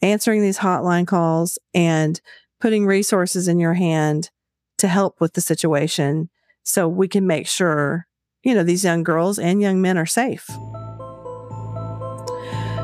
answering 0.00 0.42
these 0.42 0.58
hotline 0.58 1.06
calls 1.06 1.58
and 1.74 2.20
putting 2.60 2.86
resources 2.86 3.48
in 3.48 3.58
your 3.58 3.74
hand 3.74 4.30
to 4.78 4.88
help 4.88 5.20
with 5.20 5.34
the 5.34 5.40
situation 5.40 6.28
so 6.64 6.88
we 6.88 7.08
can 7.08 7.26
make 7.26 7.46
sure, 7.46 8.06
you 8.42 8.54
know, 8.54 8.62
these 8.62 8.84
young 8.84 9.02
girls 9.02 9.38
and 9.38 9.60
young 9.60 9.80
men 9.80 9.98
are 9.98 10.06
safe. 10.06 10.46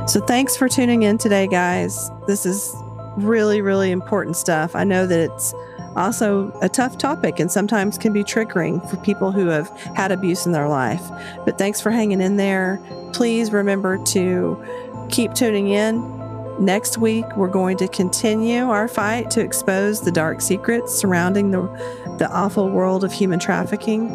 So 0.07 0.21
thanks 0.27 0.57
for 0.57 0.69
tuning 0.69 1.03
in 1.03 1.19
today, 1.19 1.47
guys. 1.47 2.11
This 2.27 2.47
is 2.47 2.75
really, 3.19 3.61
really 3.61 3.91
important 3.91 4.37
stuff. 4.37 4.75
I 4.75 4.85
know 4.85 5.07
that 5.07 5.19
it's 5.19 5.55
also 5.99 6.57
a 6.63 6.69
tough 6.69 6.97
topic 6.97 7.41
and 7.41 7.51
sometimes 7.51 7.99
can 7.99 8.13
be 8.13 8.25
triggering 8.25 8.89
for 8.89 8.97
people 8.99 9.33
who 9.33 9.49
have 9.49 9.69
had 9.97 10.13
abuse 10.13 10.47
in 10.47 10.53
their 10.53 10.69
life. 10.69 11.03
But 11.45 11.59
thanks 11.59 11.81
for 11.81 11.91
hanging 11.91 12.21
in 12.21 12.37
there. 12.37 12.81
Please 13.13 13.53
remember 13.53 14.03
to 14.07 14.63
keep 15.11 15.35
tuning 15.35 15.69
in. 15.69 16.17
Next 16.59 16.99
week, 16.99 17.25
we're 17.37 17.49
going 17.49 17.77
to 17.79 17.89
continue 17.89 18.69
our 18.69 18.89
fight 18.89 19.31
to 19.33 19.41
expose 19.41 20.01
the 20.01 20.11
dark 20.11 20.41
secrets 20.41 20.93
surrounding 20.95 21.51
the, 21.53 21.63
the 22.19 22.29
awful 22.31 22.69
world 22.69 23.05
of 23.05 23.13
human 23.13 23.39
trafficking. 23.39 24.11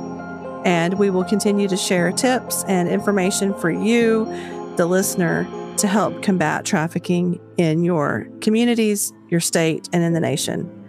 And 0.66 0.98
we 1.00 1.10
will 1.10 1.24
continue 1.24 1.68
to 1.68 1.78
share 1.78 2.12
tips 2.12 2.64
and 2.66 2.90
information 2.90 3.54
for 3.54 3.72
you, 3.72 4.26
the 4.76 4.86
listener, 4.86 5.48
to 5.78 5.88
help 5.88 6.22
combat 6.22 6.66
trafficking 6.66 7.40
in 7.58 7.84
your 7.84 8.28
communities, 8.42 9.14
your 9.30 9.40
state, 9.40 9.90
and 9.94 10.04
in 10.04 10.14
the 10.14 10.20
nation. 10.20 10.83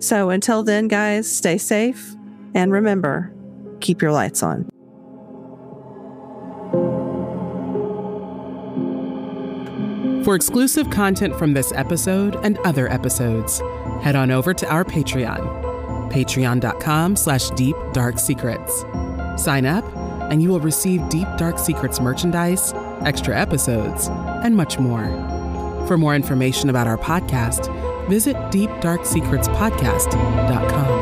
So 0.00 0.30
until 0.30 0.62
then, 0.62 0.88
guys, 0.88 1.30
stay 1.30 1.58
safe 1.58 2.14
and 2.54 2.72
remember, 2.72 3.32
keep 3.80 4.02
your 4.02 4.12
lights 4.12 4.42
on. 4.42 4.68
For 10.24 10.34
exclusive 10.34 10.90
content 10.90 11.36
from 11.36 11.54
this 11.54 11.72
episode 11.72 12.36
and 12.44 12.58
other 12.58 12.90
episodes, 12.90 13.60
head 14.02 14.16
on 14.16 14.30
over 14.30 14.52
to 14.52 14.68
our 14.68 14.84
Patreon, 14.84 16.10
patreon.com 16.10 17.16
slash 17.16 17.50
deep 17.50 17.76
dark 17.92 18.18
secrets. 18.18 18.84
Sign 19.36 19.64
up 19.64 19.84
and 20.30 20.42
you 20.42 20.48
will 20.48 20.60
receive 20.60 21.06
Deep 21.08 21.26
Dark 21.36 21.58
Secrets 21.58 22.00
merchandise, 22.00 22.72
extra 23.04 23.38
episodes, 23.38 24.08
and 24.08 24.56
much 24.56 24.78
more. 24.78 25.29
For 25.86 25.98
more 25.98 26.14
information 26.14 26.70
about 26.70 26.86
our 26.86 26.98
podcast, 26.98 27.68
visit 28.08 28.36
deepdarksecretspodcast.com. 28.36 30.99